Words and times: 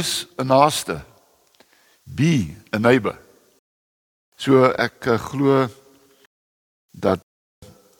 wees 0.00 0.26
'n 0.36 0.46
naaste. 0.46 1.04
Be 2.02 2.56
'n 2.70 2.80
neighbor. 2.80 3.18
So 4.36 4.64
ek 4.72 5.06
uh, 5.06 5.18
glo 5.18 5.68
dat 6.90 7.20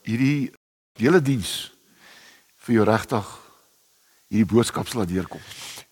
hierdie 0.02 0.52
hele 0.96 1.22
diens 1.22 1.72
vir 2.56 2.74
jou 2.74 2.84
regtig 2.84 3.26
hierdie 4.28 4.52
boodskap 4.54 4.88
sal 4.88 5.00
laat 5.00 5.08
deurkom. 5.12 5.40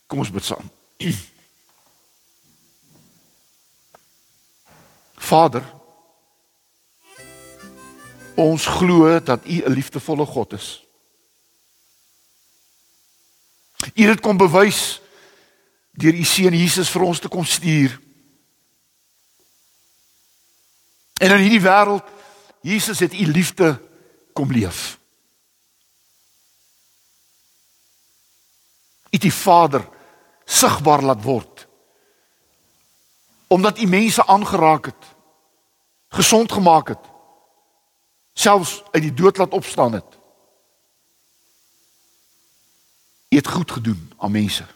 Kom 0.06 0.18
ons 0.18 0.30
bid 0.30 0.44
saam. 0.44 0.70
Vader, 5.28 5.64
ons 8.34 8.66
glo 8.66 9.20
dat 9.20 9.44
U 9.44 9.56
'n 9.64 9.72
liefdevolle 9.72 10.26
God 10.26 10.52
is. 10.52 10.86
U 13.94 14.02
het 14.08 14.20
kom 14.20 14.36
bewys 14.36 15.00
deur 15.98 16.14
U 16.14 16.24
seun 16.24 16.54
Jesus 16.54 16.90
vir 16.94 17.02
ons 17.02 17.20
te 17.20 17.28
kom 17.28 17.44
stuur. 17.44 17.96
En 21.18 21.34
in 21.34 21.42
hierdie 21.42 21.64
wêreld 21.64 22.14
Jesus 22.62 23.02
het 23.02 23.14
U 23.14 23.26
liefde 23.26 23.74
kom 24.32 24.52
leef. 24.54 24.98
het 29.18 29.22
die 29.22 29.34
Vader 29.34 29.88
sigbaar 30.44 31.02
laat 31.02 31.22
word. 31.22 31.66
Omdat 33.46 33.78
U 33.78 33.86
mense 33.86 34.26
aangeraak 34.26 34.84
het, 34.84 35.04
gesond 36.08 36.52
gemaak 36.52 36.88
het, 36.88 37.04
selfs 38.32 38.82
uit 38.90 39.02
die 39.02 39.14
dood 39.14 39.36
laat 39.36 39.52
opstaan 39.52 39.92
het. 39.92 40.18
U 43.28 43.36
het 43.36 43.48
goed 43.48 43.70
gedoen 43.70 44.12
aan 44.16 44.30
mense. 44.30 44.66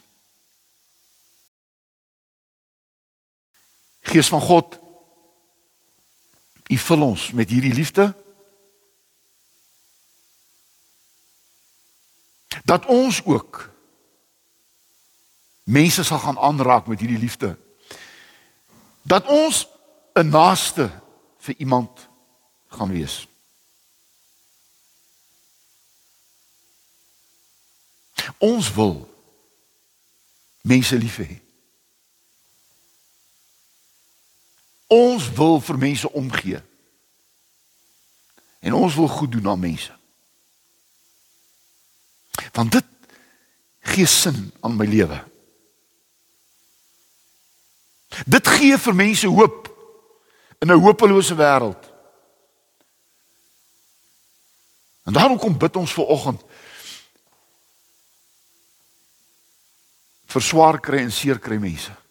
Gees 4.03 4.29
van 4.29 4.41
God, 4.41 4.81
U 6.73 6.77
vul 6.79 7.03
ons 7.05 7.31
met 7.37 7.51
hierdie 7.51 7.75
liefde. 7.75 8.07
Dat 12.65 12.87
ons 12.87 13.25
ook 13.25 13.59
mense 15.69 16.05
sal 16.05 16.19
gaan 16.19 16.39
aanraak 16.39 16.87
met 16.87 17.01
hierdie 17.01 17.19
liefde. 17.19 17.59
Dat 19.03 19.27
ons 19.27 19.69
'n 20.15 20.29
naaste 20.29 20.91
vir 21.39 21.55
iemand 21.59 22.09
gaan 22.69 22.91
wees. 22.91 23.27
Ons 28.39 28.73
wil 28.75 29.09
mense 30.61 30.97
lief 30.97 31.17
hê. 31.17 31.52
Ons 34.93 35.31
wil 35.33 35.61
vir 35.65 35.79
mense 35.79 36.13
omgee. 36.13 36.61
En 38.61 38.77
ons 38.77 38.95
wil 38.95 39.09
goed 39.09 39.33
doen 39.33 39.49
aan 39.49 39.61
mense. 39.61 39.93
Want 42.53 42.73
dit 42.73 42.85
gee 43.93 44.07
sin 44.07 44.53
aan 44.61 44.77
my 44.77 44.87
lewe. 44.87 45.19
Dit 48.27 48.49
gee 48.49 48.77
vir 48.79 48.95
mense 48.95 49.27
hoop 49.27 49.71
in 50.61 50.69
'n 50.69 50.81
hopelose 50.81 51.35
wêreld. 51.35 51.91
En 55.03 55.13
daarom 55.13 55.39
kom 55.39 55.59
bid 55.59 55.77
ons 55.77 55.93
ver 55.93 56.07
oggend 56.07 56.43
vir 60.27 60.43
swaar 60.43 60.81
kry 60.81 60.99
en 60.99 61.13
seer 61.13 61.39
kry 61.39 61.57
mense. 61.57 62.02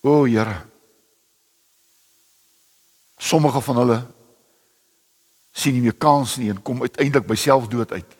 O 0.00 0.24
Here. 0.24 0.56
Sommige 3.16 3.60
van 3.60 3.76
hulle 3.76 3.98
sien 5.56 5.72
nie 5.72 5.82
meer 5.86 5.96
kans 5.96 6.36
nie 6.36 6.50
en 6.52 6.62
kom 6.62 6.82
uiteindelik 6.84 7.26
by 7.26 7.36
selfdood 7.40 7.92
uit. 7.96 8.16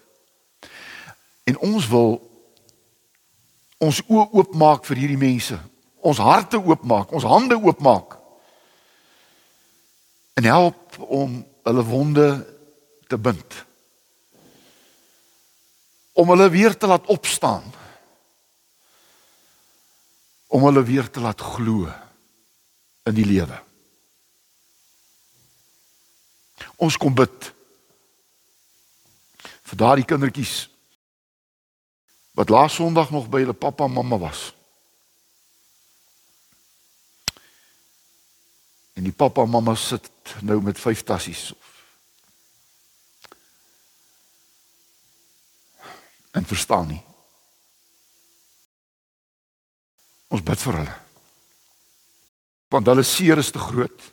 En 1.47 1.59
ons 1.59 1.89
wil 1.93 2.17
ons 3.79 4.01
oë 4.09 4.29
oopmaak 4.41 4.87
vir 4.89 5.03
hierdie 5.03 5.21
mense. 5.21 5.59
Ons 6.01 6.23
harte 6.23 6.57
oopmaak, 6.57 7.13
ons 7.13 7.27
hande 7.29 7.59
oopmaak. 7.61 8.17
En 10.41 10.49
help 10.49 10.97
om 10.99 11.39
hulle 11.67 11.85
wonde 11.85 12.27
te 13.09 13.19
bind. 13.19 13.65
Om 16.17 16.33
hulle 16.33 16.49
weer 16.51 16.77
te 16.77 16.89
laat 16.89 17.07
opstaan. 17.13 17.65
Om 20.57 20.65
hulle 20.65 20.83
weer 20.89 21.11
te 21.13 21.21
laat 21.21 21.41
glo 21.41 21.91
in 23.07 23.17
die 23.17 23.27
lewe. 23.29 23.59
Ons 26.81 26.97
kom 26.97 27.15
bid 27.17 27.51
vir 29.67 29.79
daardie 29.81 30.07
kindertjies 30.09 30.55
wat 32.37 32.53
laas 32.53 32.77
Sondag 32.77 33.11
nog 33.13 33.29
by 33.33 33.41
hulle 33.45 33.57
pappa 33.57 33.85
en 33.89 33.97
mamma 33.97 34.19
was. 34.21 34.51
En 38.97 39.05
die 39.05 39.13
pappa 39.13 39.45
en 39.45 39.53
mamma 39.53 39.75
sit 39.81 40.11
nou 40.45 40.61
met 40.65 40.81
vyf 40.81 41.03
tassies. 41.05 41.51
En 46.37 46.45
verstaan 46.45 46.89
nie. 46.93 47.03
Ons 50.29 50.43
bid 50.43 50.59
vir 50.59 50.81
hulle. 50.81 50.97
Want 52.71 52.87
hulle 52.91 53.05
seer 53.07 53.39
is 53.39 53.53
te 53.55 53.63
groot. 53.63 54.09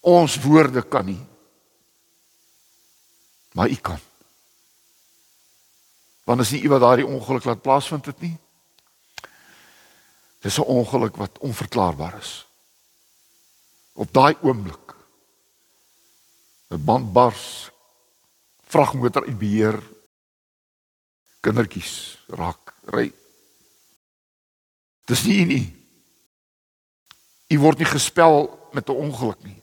Ons 0.00 0.40
woorde 0.42 0.82
kan 0.82 1.06
nie. 1.06 1.20
Maar 3.54 3.70
u 3.70 3.76
kan 3.76 4.02
want 6.24 6.40
is 6.40 6.50
nie 6.50 6.62
iemand 6.64 6.80
daardie 6.80 7.06
ongeluk 7.06 7.44
laat 7.44 7.62
plaasvind 7.62 8.06
het 8.06 8.20
nie. 8.20 8.36
Dis 10.40 10.58
'n 10.58 10.68
ongeluk 10.76 11.16
wat 11.16 11.38
onverklaarbaar 11.38 12.18
is. 12.18 12.46
Op 13.92 14.12
daai 14.12 14.36
oomblik 14.40 14.94
'n 16.70 16.84
band 16.84 17.12
bars, 17.12 17.70
vragmotor 18.66 19.26
uit 19.26 19.38
beheer, 19.38 19.82
kindertjies 21.44 22.16
raak 22.32 22.72
ry. 22.94 23.10
Dis 25.04 25.24
nie 25.28 25.44
nie. 25.44 25.64
U 27.52 27.60
word 27.60 27.78
nie 27.78 27.88
gespel 27.88 28.48
met 28.72 28.88
'n 28.88 28.96
ongeluk 28.96 29.42
nie. 29.44 29.60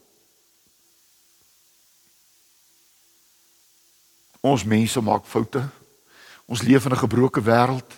Ons 4.42 4.64
mense 4.64 5.02
maak 5.02 5.26
foute. 5.26 5.70
Ons 6.46 6.62
leef 6.62 6.86
in 6.86 6.92
'n 6.92 7.04
gebroke 7.04 7.42
wêreld. 7.42 7.92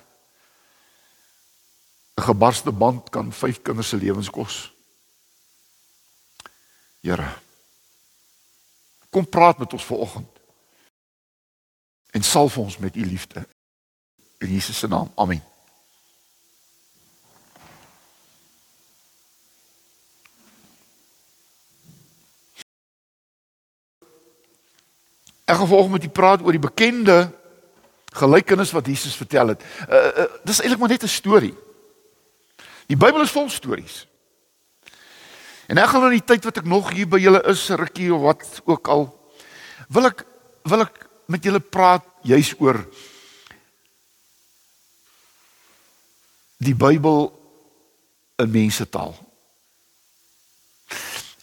'n 2.16 2.24
Gebarste 2.24 2.72
band 2.72 3.10
kan 3.10 3.32
vyf 3.32 3.62
kinders 3.62 3.90
se 3.90 3.98
lewens 3.98 4.30
kos. 4.30 4.72
Here. 7.02 7.42
Kom 9.10 9.30
praat 9.30 9.58
met 9.58 9.74
ons 9.74 9.86
vanoggend. 9.86 10.40
En 12.12 12.24
salf 12.24 12.58
ons 12.58 12.78
met 12.78 12.96
u 12.96 13.06
liefde. 13.06 13.48
In 14.44 14.52
Jesus 14.52 14.78
se 14.78 14.88
naam. 14.88 15.12
Amen. 15.16 15.40
Ek 25.44 25.56
gaan 25.56 25.68
volg 25.68 25.90
met 25.90 26.04
u 26.04 26.10
praat 26.10 26.44
oor 26.44 26.52
die 26.52 26.60
bekende 26.60 27.32
gelykenis 28.12 28.72
wat 28.76 28.88
Jesus 28.88 29.16
vertel 29.16 29.54
het. 29.54 29.64
Uh, 29.88 29.96
uh, 29.96 30.28
dis 30.44 30.60
eintlik 30.60 30.80
maar 30.80 30.92
net 30.92 31.04
'n 31.04 31.08
storie. 31.08 31.56
Die 32.92 33.00
Bybel 33.00 33.22
is 33.22 33.32
vol 33.32 33.50
stories. 33.50 34.08
En 35.68 35.78
ek 35.78 35.88
gaan 35.88 36.12
in 36.12 36.20
die 36.20 36.28
tyd 36.28 36.44
wat 36.44 36.58
ek 36.58 36.68
nog 36.68 36.92
hier 36.92 37.08
by 37.08 37.18
julle 37.18 37.42
is, 37.48 37.70
rukkie 37.70 38.14
of 38.14 38.22
wat 38.22 38.62
ook 38.66 38.88
al, 38.88 39.08
wil 39.88 40.06
ek 40.06 40.26
wil 40.64 40.82
ek 40.84 41.08
met 41.28 41.44
julle 41.44 41.60
praat 41.60 42.04
juis 42.22 42.54
oor 42.60 42.84
die 46.64 46.76
Bybel 46.76 47.32
in 48.36 48.52
mense 48.52 48.90
taal. 48.90 49.16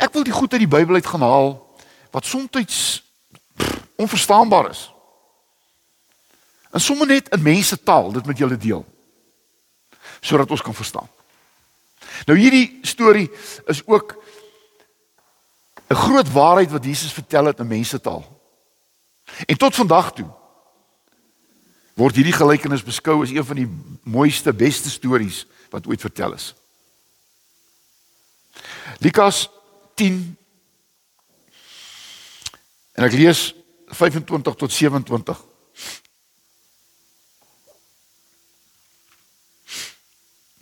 Ek 0.01 0.13
wil 0.13 0.25
die 0.25 0.33
goed 0.33 0.53
uit 0.53 0.65
die 0.65 0.71
Bybel 0.71 0.95
uit 0.95 1.07
gaan 1.07 1.25
haal 1.25 1.53
wat 2.11 2.27
soms 2.27 3.05
onverstaanbaar 3.97 4.71
is. 4.71 4.91
En 6.71 6.81
sommer 6.81 7.07
net 7.07 7.29
in 7.29 7.43
mense 7.43 7.83
taal 7.83 8.13
dit 8.13 8.27
met 8.27 8.39
julle 8.39 8.57
deel. 8.57 8.85
Sodat 10.21 10.51
ons 10.51 10.63
kan 10.63 10.75
verstaan. 10.75 11.09
Nou 12.27 12.39
hierdie 12.39 12.79
storie 12.83 13.31
is 13.67 13.83
ook 13.87 14.17
'n 15.91 15.95
groot 15.95 16.33
waarheid 16.33 16.71
wat 16.71 16.85
Jesus 16.85 17.13
vertel 17.13 17.45
het 17.45 17.59
in 17.59 17.67
mense 17.67 18.01
taal. 18.01 18.25
En 19.47 19.57
tot 19.57 19.75
vandag 19.75 20.13
toe 20.13 20.31
word 22.01 22.17
hierdie 22.17 22.37
gelykenis 22.37 22.85
beskou 22.85 23.21
as 23.25 23.33
een 23.35 23.45
van 23.45 23.59
die 23.61 23.69
mooiste, 24.09 24.53
beste 24.57 24.89
stories 24.89 25.45
wat 25.73 25.87
ooit 25.91 26.01
vertel 26.01 26.33
is. 26.33 26.53
Lukas 29.05 29.49
10 30.01 30.21
en 32.97 33.07
ek 33.07 33.17
lees 33.17 33.51
25 33.93 34.57
tot 34.57 34.73
27. 34.73 35.39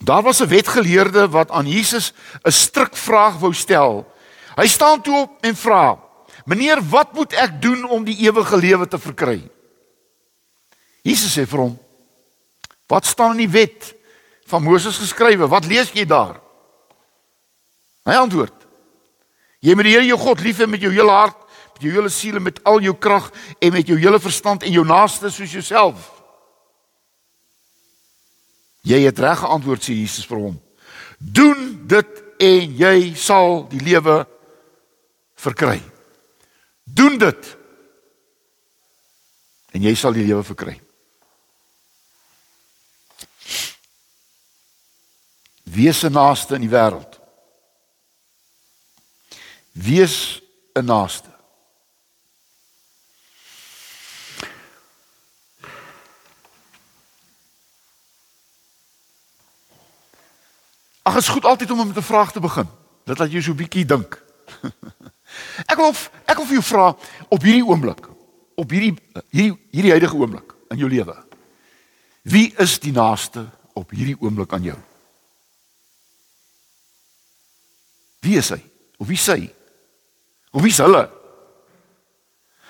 Daar 0.09 0.23
was 0.23 0.41
'n 0.41 0.49
wetgeleerde 0.49 1.29
wat 1.29 1.51
aan 1.51 1.67
Jesus 1.67 2.13
'n 2.43 2.51
strikvraag 2.51 3.39
wou 3.39 3.55
stel. 3.55 4.07
Hy 4.57 4.67
staan 4.67 5.03
toe 5.03 5.17
op 5.17 5.45
en 5.45 5.57
vra: 5.57 5.99
"Meneer, 6.45 6.83
wat 6.89 7.13
moet 7.13 7.33
ek 7.33 7.63
doen 7.63 7.85
om 7.85 8.05
die 8.05 8.17
ewige 8.17 8.57
lewe 8.57 8.89
te 8.89 8.99
verkry?" 8.99 9.51
Jesus 11.09 11.33
sê 11.33 11.47
vir 11.49 11.63
hom: 11.63 11.79
"Wat 12.89 13.07
staan 13.07 13.33
in 13.37 13.47
die 13.47 13.55
wet 13.55 13.95
van 14.49 14.63
Moses 14.63 14.99
geskrywe? 15.01 15.49
Wat 15.49 15.67
lees 15.67 15.93
jy 15.93 16.05
daar?" 16.05 16.41
Hy 18.05 18.17
antwoord: 18.17 18.67
"Jy 19.61 19.75
moet 19.75 19.85
die 19.85 19.93
Here 19.93 20.07
jou 20.07 20.19
God 20.19 20.41
lief 20.41 20.59
hê 20.59 20.67
met 20.67 20.81
jou 20.81 20.93
hele 20.93 21.11
hart, 21.11 21.39
met 21.75 21.83
jou 21.83 21.93
hele 21.93 22.09
siel 22.09 22.37
en 22.37 22.43
met 22.43 22.61
al 22.65 22.81
jou 22.81 22.95
krag 22.95 23.33
en 23.59 23.73
met 23.73 23.87
jou 23.87 23.99
hele 23.99 24.21
verstand 24.21 24.63
en 24.63 24.73
jou 24.73 24.85
naaste 24.85 25.31
soos 25.31 25.53
jouself." 25.53 26.13
Jy 28.83 29.01
het 29.05 29.19
reg 29.19 29.39
geantwoord 29.39 29.83
sê 29.83 29.93
Jesus 29.93 30.27
vir 30.27 30.39
hom. 30.39 30.61
Doen 31.19 31.87
dit 31.87 32.25
en 32.39 32.77
jy 32.77 33.15
sal 33.15 33.67
die 33.69 33.81
lewe 33.81 34.27
verkry. 35.37 35.83
Doen 36.85 37.19
dit. 37.19 37.57
En 39.73 39.83
jy 39.83 39.95
sal 39.95 40.13
die 40.13 40.25
lewe 40.25 40.45
verkry. 40.47 40.79
Wees 45.71 46.03
'n 46.03 46.13
naaste 46.13 46.55
in 46.55 46.61
die 46.61 46.71
wêreld. 46.71 47.21
Wees 49.73 50.43
'n 50.73 50.85
naaste. 50.85 51.29
Ag, 61.03 61.17
is 61.17 61.29
goed 61.29 61.45
altyd 61.45 61.71
om 61.71 61.87
met 61.87 61.97
'n 61.97 62.03
vraag 62.03 62.33
te 62.33 62.41
begin. 62.41 62.69
Dit 63.05 63.19
laat 63.19 63.31
jou 63.31 63.43
so 63.43 63.51
'n 63.51 63.57
bietjie 63.57 63.85
dink. 63.85 64.23
ek 65.73 65.77
wil 65.77 65.95
ek 66.25 66.37
wil 66.37 66.47
vir 66.47 66.59
jou 66.59 66.65
vra 66.65 66.97
op 67.29 67.43
hierdie 67.43 67.65
oomblik, 67.65 68.09
op 68.55 68.71
hierdie 68.71 68.95
hierdie 69.31 69.57
hierdie 69.71 69.91
huidige 69.91 70.17
oomblik 70.17 70.55
in 70.69 70.79
jou 70.79 70.91
lewe. 70.91 71.17
Wie 72.23 72.55
is 72.57 72.79
die 72.79 72.93
naaste 72.93 73.49
op 73.73 73.91
hierdie 73.91 74.17
oomblik 74.21 74.53
aan 74.53 74.63
jou? 74.63 74.79
Wie 78.21 78.37
is 78.39 78.51
hy? 78.51 78.61
Of 78.99 79.09
wie 79.09 79.19
sê? 79.19 79.39
Of 80.51 80.63
wie 80.63 80.73
is 80.73 80.81
hulle? 80.83 81.05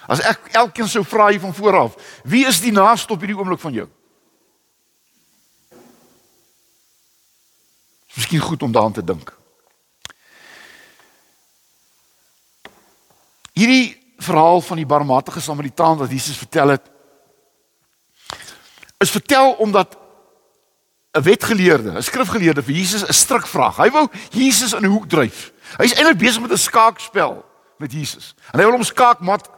As 0.08 0.22
ek 0.24 0.50
elkeen 0.56 0.88
sou 0.88 1.04
vra 1.04 1.28
hier 1.28 1.42
van 1.42 1.54
vooraf, 1.54 1.96
wie 2.24 2.46
is 2.48 2.62
die 2.64 2.72
naaste 2.72 3.12
op 3.12 3.20
hierdie 3.20 3.36
oomblik 3.36 3.60
van 3.60 3.76
jou? 3.76 3.88
Miskien 8.16 8.42
goed 8.42 8.62
om 8.62 8.72
daaraan 8.72 8.96
te 8.96 9.04
dink. 9.04 9.32
Hierdie 13.52 13.96
verhaal 14.18 14.60
van 14.64 14.80
die 14.80 14.88
barmhartige 14.88 15.40
Samaritaan 15.40 16.00
wat 16.00 16.10
Jesus 16.10 16.38
vertel 16.38 16.74
het 16.74 16.88
is 18.98 19.10
vertel 19.10 19.52
omdat 19.52 19.96
'n 21.18 21.22
wetgeleerde, 21.22 21.90
'n 21.92 22.02
skrifgeleerde 22.02 22.62
vir 22.62 22.74
Jesus 22.74 23.02
'n 23.02 23.12
strikvraag. 23.12 23.76
Hy 23.76 23.90
wou 23.90 24.08
Jesus 24.30 24.72
in 24.72 24.84
'n 24.84 24.90
hoek 24.90 25.08
dryf. 25.08 25.52
Hy's 25.76 25.94
eintlik 25.94 26.18
besig 26.18 26.40
met 26.40 26.50
'n 26.50 26.56
skaakspel 26.56 27.44
met 27.78 27.92
Jesus. 27.92 28.34
En 28.52 28.58
hy 28.58 28.64
wil 28.64 28.78
hom 28.78 28.82
skaakmat 28.82 29.50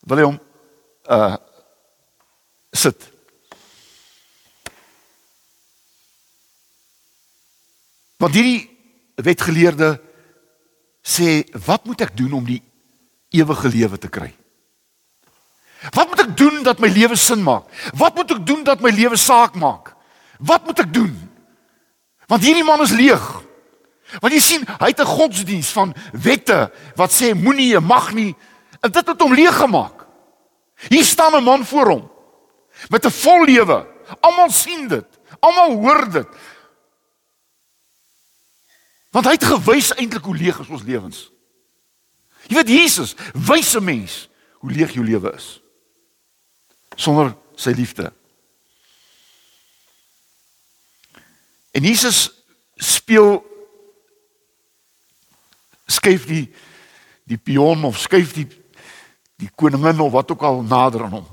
wil 0.00 0.16
hy 0.16 0.24
hom 0.24 0.40
uh 1.10 1.36
sit. 2.70 3.12
Want 8.16 8.34
hierdie 8.34 8.68
wetgeleerde 9.14 10.00
sê, 11.02 11.44
"Wat 11.64 11.84
moet 11.84 12.00
ek 12.00 12.16
doen 12.16 12.32
om 12.32 12.44
die 12.44 12.62
ewige 13.28 13.68
lewe 13.68 13.98
te 13.98 14.08
kry?" 14.08 14.34
Wat 15.90 16.08
moet 16.08 16.20
ek 16.20 16.36
doen 16.36 16.62
dat 16.62 16.78
my 16.78 16.88
lewe 16.88 17.16
sin 17.16 17.42
maak? 17.42 17.64
Wat 17.94 18.14
moet 18.14 18.30
ek 18.30 18.46
doen 18.46 18.64
dat 18.64 18.80
my 18.80 18.90
lewe 18.90 19.16
saak 19.16 19.54
maak? 19.54 19.95
Wat 20.38 20.64
moet 20.64 20.78
ek 20.78 20.92
doen? 20.92 21.14
Want 22.26 22.42
hierdie 22.42 22.64
man 22.64 22.82
is 22.82 22.94
leeg. 22.96 23.24
Want 24.20 24.32
jy 24.32 24.40
sien, 24.40 24.66
hy 24.78 24.90
het 24.92 25.00
'n 25.00 25.14
godsdiens 25.18 25.70
van 25.72 25.94
wette 26.12 26.70
wat 26.94 27.10
sê 27.10 27.34
moenie, 27.34 27.72
jy 27.74 27.80
mag 27.80 28.12
nie. 28.14 28.34
En 28.80 28.90
dit 28.90 29.06
het 29.06 29.20
hom 29.20 29.34
leeg 29.34 29.56
gemaak. 29.56 30.06
Hier 30.88 31.04
staan 31.04 31.34
'n 31.34 31.44
man 31.44 31.64
voor 31.64 31.86
hom 31.86 32.10
met 32.88 33.04
'n 33.04 33.10
vol 33.10 33.44
lewe. 33.44 33.86
Almal 34.20 34.50
sien 34.50 34.88
dit. 34.88 35.06
Almal 35.40 35.70
hoor 35.70 36.10
dit. 36.10 36.28
Want 39.10 39.24
hy 39.24 39.32
het 39.32 39.44
gewys 39.44 39.94
eintlik 39.94 40.24
hoe 40.24 40.36
leeg 40.36 40.58
is 40.58 40.68
ons 40.68 40.82
lewens. 40.82 41.30
Jy 42.46 42.54
weet 42.54 42.68
Jesus 42.68 43.14
wys 43.34 43.74
'n 43.74 43.84
mens 43.84 44.28
hoe 44.60 44.70
leeg 44.70 44.92
jou 44.92 45.04
lewe 45.04 45.32
is 45.34 45.60
sonder 46.96 47.36
sy 47.54 47.70
liefde. 47.70 48.12
En 51.76 51.84
Jesus 51.84 52.30
speel 52.74 53.42
skuif 55.86 56.24
die 56.26 56.46
die 57.26 57.36
pion 57.36 57.84
of 57.84 57.98
skuif 57.98 58.32
die 58.32 58.46
die 59.36 59.50
koningin 59.54 60.00
of 60.00 60.12
wat 60.14 60.30
ook 60.32 60.42
al 60.42 60.62
nader 60.64 61.04
aan 61.04 61.18
hom. 61.18 61.26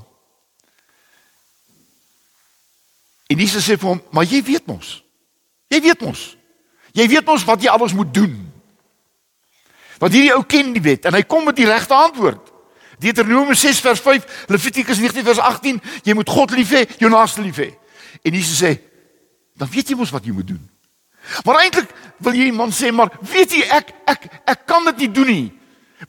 En 3.32 3.38
Jesus 3.40 3.64
sê 3.64 3.78
vir 3.78 3.88
hom, 3.88 4.02
"Maar 4.10 4.24
jy 4.24 4.42
weet 4.42 4.66
mos. 4.66 5.04
Jy 5.68 5.80
weet 5.80 6.00
mos. 6.00 6.36
Jy 6.92 7.08
weet 7.08 7.28
ons 7.28 7.44
wat 7.44 7.62
jy 7.62 7.68
alles 7.68 7.92
moet 7.92 8.14
doen. 8.14 8.52
Want 9.98 10.12
hierdie 10.12 10.34
ou 10.34 10.44
ken 10.44 10.72
die 10.72 10.82
wet 10.82 11.04
en 11.04 11.14
hy 11.14 11.22
kom 11.22 11.44
met 11.44 11.56
die 11.56 11.66
regte 11.66 11.94
antwoord. 11.94 12.52
Deuteronomium 12.98 13.54
6 13.54 13.80
vers 13.80 14.00
5, 14.00 14.46
Levitikus 14.46 14.98
19 14.98 15.24
vers 15.24 15.38
18, 15.38 15.80
jy 16.02 16.14
moet 16.14 16.28
God 16.28 16.50
lief 16.50 16.70
hê, 16.70 16.84
jou 16.98 17.10
naaste 17.10 17.40
lief 17.40 17.56
hê. 17.56 17.72
En 18.22 18.32
Jesus 18.32 18.62
sê, 18.62 18.78
dan 19.54 19.68
weet 19.70 19.88
jy 19.88 19.96
mos 19.96 20.10
wat 20.10 20.24
jy 20.24 20.32
moet 20.32 20.48
doen. 20.48 20.62
Maar 21.44 21.62
eintlik 21.64 21.92
wil 22.18 22.36
jy 22.36 22.50
iemand 22.50 22.74
sê, 22.76 22.92
maar 22.92 23.12
weet 23.20 23.52
jy 23.52 23.62
ek 23.72 23.92
ek 24.06 24.26
ek 24.44 24.66
kan 24.66 24.84
dit 24.84 25.04
nie 25.04 25.12
doen 25.12 25.30
nie. 25.30 25.52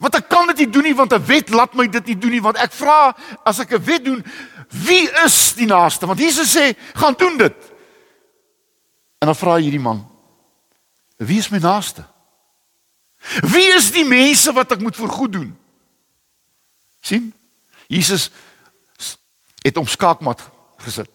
Want 0.00 0.18
ek 0.18 0.28
kan 0.28 0.46
dit 0.52 0.64
nie 0.64 0.70
doen 0.70 0.82
nie 0.82 0.94
want 0.94 1.12
'n 1.12 1.26
wet 1.26 1.48
laat 1.50 1.74
my 1.74 1.86
dit 1.86 2.06
nie 2.06 2.18
doen 2.18 2.30
nie 2.30 2.42
want 2.42 2.56
ek 2.56 2.72
vra 2.72 3.16
as 3.44 3.60
ek 3.60 3.72
'n 3.72 3.84
wet 3.84 4.04
doen, 4.04 4.24
wie 4.68 5.08
is 5.24 5.54
die 5.54 5.66
naaste? 5.66 6.06
Want 6.06 6.20
Jesus 6.20 6.52
sê, 6.52 6.76
gaan 6.94 7.14
doen 7.16 7.38
dit. 7.38 7.56
En 9.18 9.26
dan 9.26 9.34
vra 9.34 9.56
hierdie 9.56 9.80
man, 9.80 10.04
Wie 11.16 11.38
is 11.38 11.48
my 11.48 11.58
naaste? 11.58 12.04
Wie 13.42 13.72
is 13.74 13.88
die 13.90 14.04
mense 14.04 14.52
wat 14.52 14.74
ek 14.76 14.82
moet 14.84 14.96
vergoed 14.96 15.32
doen? 15.32 15.54
sien? 17.06 17.30
Jesus 17.86 18.30
het 19.62 19.76
hom 19.78 19.86
skaakmat 19.86 20.42
gesit. 20.82 21.10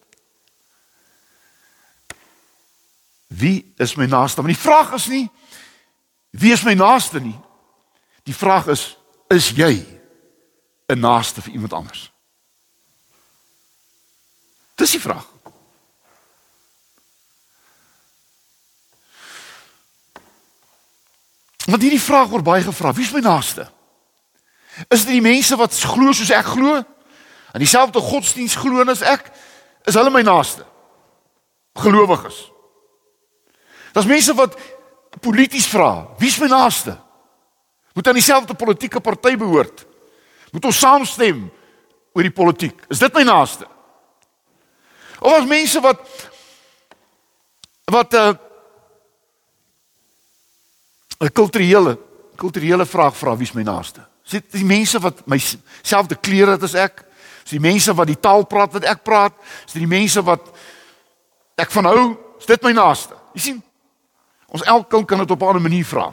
Wie 3.36 3.72
is 3.76 3.94
my 3.94 4.06
naaste? 4.06 4.40
Maar 4.40 4.52
die 4.52 4.60
vraag 4.60 4.92
is 4.92 5.06
nie 5.06 5.30
wie 6.32 6.52
is 6.52 6.62
my 6.64 6.72
naaste 6.74 7.20
nie. 7.20 7.36
Die 8.24 8.34
vraag 8.34 8.66
is 8.66 8.96
is 9.28 9.50
jy 9.56 9.84
'n 10.86 10.98
naaste 11.00 11.42
vir 11.42 11.52
iemand 11.52 11.72
anders? 11.72 12.12
Dis 14.74 14.90
die 14.90 15.00
vraag. 15.00 15.26
Want 21.64 21.82
hierdie 21.82 22.00
vraag 22.00 22.28
word 22.28 22.44
baie 22.44 22.62
gevra. 22.62 22.92
Wie 22.92 23.04
is 23.04 23.12
my 23.12 23.20
naaste? 23.20 23.70
Is 24.88 25.04
dit 25.04 25.12
die 25.12 25.20
mense 25.20 25.56
wat 25.56 25.74
glo 25.74 26.12
soos 26.12 26.30
ek 26.30 26.44
glo? 26.44 26.74
En 27.52 27.58
dieselfde 27.60 28.00
godsdiens 28.00 28.54
glo 28.54 28.84
as 28.84 29.00
ek? 29.00 29.30
Is 29.84 29.94
hulle 29.94 30.10
my 30.10 30.22
naaste? 30.22 30.66
Gelowiges. 31.72 32.51
Daar's 33.92 34.08
mense 34.08 34.34
wat 34.34 34.56
polities 35.20 35.66
vra. 35.68 36.08
Wie 36.18 36.28
is 36.28 36.38
my 36.40 36.48
naaste? 36.48 36.96
Moet 37.92 38.08
aan 38.08 38.16
dieselfde 38.16 38.54
politieke 38.54 39.00
party 39.00 39.36
behoort? 39.36 39.84
Moet 40.52 40.64
ons 40.64 40.78
saamstem 40.78 41.44
oor 42.12 42.22
die 42.22 42.34
politiek? 42.34 42.80
Is 42.88 42.98
dit 42.98 43.14
my 43.14 43.22
naaste? 43.28 43.68
Of 45.20 45.38
as 45.40 45.48
mense 45.48 45.80
wat 45.80 46.00
wat 47.92 48.14
uh 48.14 48.32
'n 51.22 51.32
kulturele 51.32 51.98
kulturele 52.36 52.86
vraag 52.86 53.16
vra 53.16 53.36
wie's 53.36 53.52
my 53.52 53.62
naaste. 53.62 54.00
Sien 54.24 54.42
die 54.50 54.64
mense 54.64 54.98
wat 54.98 55.26
my 55.26 55.38
selfde 55.82 56.16
klere 56.16 56.50
het 56.50 56.62
as 56.62 56.74
ek, 56.74 57.04
Dis 57.42 57.56
die 57.56 57.62
mense 57.62 57.94
wat 57.94 58.10
die 58.10 58.18
taal 58.20 58.44
praat 58.46 58.74
wat 58.76 58.86
ek 58.88 59.02
praat. 59.06 59.34
Dis 59.66 59.80
die 59.80 59.90
mense 59.90 60.22
wat 60.24 60.46
ek 61.60 61.70
van 61.74 61.88
hou. 61.90 62.04
Is 62.38 62.48
dit 62.50 62.64
my 62.66 62.72
naaste? 62.76 63.16
Jy 63.36 63.42
sien? 63.46 63.60
Ons 64.52 64.62
elkeen 64.68 65.04
kan 65.04 65.18
dit 65.18 65.30
op 65.30 65.40
'n 65.40 65.46
ander 65.46 65.62
manier 65.62 65.84
vra. 65.84 66.12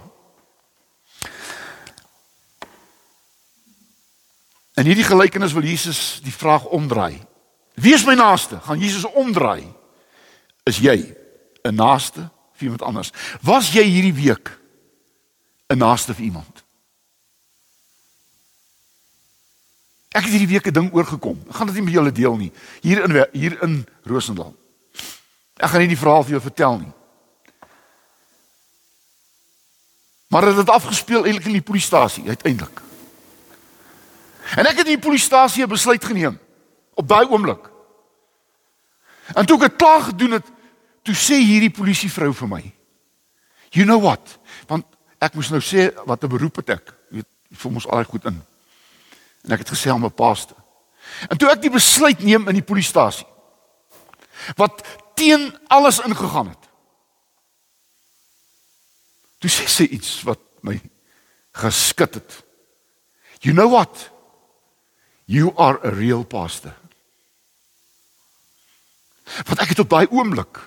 In 4.74 4.86
hierdie 4.86 5.04
gelykenis 5.04 5.54
wil 5.54 5.64
Jesus 5.64 6.20
die 6.24 6.34
vraag 6.34 6.66
omdraai. 6.66 7.20
Wie 7.74 7.94
is 7.94 8.06
my 8.06 8.14
naaste? 8.14 8.60
Gaan 8.60 8.80
Jesus 8.80 9.04
omdraai? 9.04 9.74
Is 10.64 10.78
jy 10.78 11.16
'n 11.64 11.76
naaste 11.76 12.30
vir 12.54 12.64
iemand 12.64 12.82
anders? 12.82 13.12
Was 13.42 13.74
jy 13.74 13.84
hierdie 13.84 14.24
week 14.24 14.60
'n 15.68 15.78
naaste 15.78 16.14
vir 16.14 16.24
iemand? 16.24 16.64
Ek 20.10 20.24
het 20.24 20.32
hierdie 20.32 20.48
week 20.48 20.68
'n 20.68 20.74
ding 20.74 20.94
oorgekom. 20.94 21.44
Ek 21.50 21.56
gaan 21.56 21.68
dit 21.68 21.76
nie 21.76 21.84
met 21.84 21.94
julle 21.94 22.12
deel 22.12 22.38
nie. 22.38 22.52
Hier 22.82 23.04
in 23.04 23.28
hier 23.32 23.64
in 23.64 23.88
Rosendal. 24.04 24.56
Ek 25.56 25.70
gaan 25.70 25.80
nie 25.80 25.88
die 25.88 25.98
verhaal 25.98 26.24
vir 26.24 26.32
julle 26.32 26.42
vertel 26.42 26.78
nie. 26.78 26.94
Maar 30.30 30.46
dit 30.46 30.56
het 30.62 30.70
afgespeel 30.70 31.26
eintlik 31.26 31.46
in 31.46 31.58
die 31.58 31.66
polisiestasie 31.66 32.28
uiteindelik. 32.28 32.82
En 34.56 34.66
ek 34.66 34.78
het 34.82 34.88
in 34.88 34.98
die 34.98 35.06
polisiestasie 35.08 35.64
'n 35.64 35.70
besluit 35.70 36.06
geneem 36.06 36.40
op 36.94 37.08
daai 37.08 37.26
oomblik. 37.28 37.70
En 39.34 39.46
toe 39.46 39.56
ek 39.58 39.70
dit 39.70 39.76
klaar 39.76 40.02
gedoen 40.02 40.32
het, 40.32 40.46
toe 41.02 41.16
sê 41.16 41.38
hierdie 41.42 41.74
polisievrou 41.74 42.34
vir 42.34 42.48
my: 42.48 42.74
"You 43.70 43.86
know 43.86 44.02
what? 44.02 44.40
Want 44.68 44.86
ek 45.20 45.34
moes 45.34 45.50
nou 45.50 45.62
sê 45.62 45.90
wat 46.06 46.24
'n 46.24 46.28
beroep 46.28 46.56
het 46.56 46.70
ek. 46.70 46.94
Jy 47.10 47.16
weet, 47.16 47.28
vir 47.52 47.72
ons 47.72 47.88
al 47.88 48.04
goed 48.04 48.26
in. 48.26 48.42
En 49.44 49.52
ek 49.52 49.60
het 49.60 49.70
gesê 49.70 49.90
aan 49.90 50.02
my 50.02 50.10
paaste. 50.10 50.56
En 51.30 51.38
toe 51.38 51.50
ek 51.50 51.62
die 51.62 51.70
besluit 51.72 52.20
neem 52.20 52.48
in 52.48 52.54
die 52.54 52.64
polisiestasie 52.64 53.28
wat 54.56 54.84
teen 55.16 55.58
alles 55.68 56.00
ingegaan 56.00 56.48
het. 56.48 56.69
Toe 59.40 59.50
sê 59.52 59.68
sy 59.72 59.88
iets 59.96 60.20
wat 60.28 60.42
my 60.62 60.76
geskit 61.56 62.20
het. 62.20 62.40
You 63.42 63.56
know 63.56 63.72
what? 63.72 64.10
You 65.26 65.54
are 65.56 65.80
a 65.84 65.92
real 65.94 66.26
pastor. 66.28 66.76
Wat 69.48 69.62
ek 69.62 69.76
het 69.76 69.84
op 69.84 69.92
daai 69.92 70.08
oomblik 70.10 70.60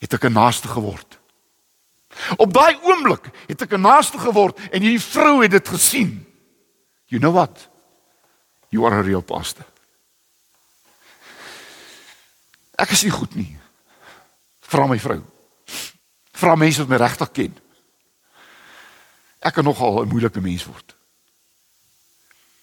het 0.00 0.12
ek 0.12 0.24
'n 0.28 0.32
naaste 0.32 0.68
geword. 0.68 1.18
Op 2.36 2.52
daai 2.52 2.76
oomblik 2.82 3.30
het 3.46 3.62
ek 3.62 3.72
'n 3.72 3.80
naaste 3.80 4.18
geword 4.18 4.58
en 4.58 4.82
hierdie 4.82 5.00
vrou 5.00 5.42
het 5.42 5.50
dit 5.50 5.68
gesien. 5.68 6.26
You 7.06 7.20
know 7.20 7.32
what? 7.32 7.68
You 8.68 8.84
are 8.86 8.98
a 8.98 9.02
real 9.02 9.22
pastor. 9.22 9.64
Ek 12.76 12.90
is 12.90 13.02
nie 13.02 13.12
goed 13.12 13.34
nie. 13.34 13.58
Vra 14.60 14.86
my 14.86 14.98
vrou. 14.98 15.22
Vra 16.40 16.56
mense 16.56 16.80
wat 16.82 16.88
my 16.88 17.00
regtig 17.00 17.32
ken. 17.36 17.56
Ek 19.40 19.54
kan 19.54 19.64
nogal 19.64 20.02
'n 20.02 20.08
moeilike 20.08 20.40
mens 20.40 20.64
word. 20.64 20.94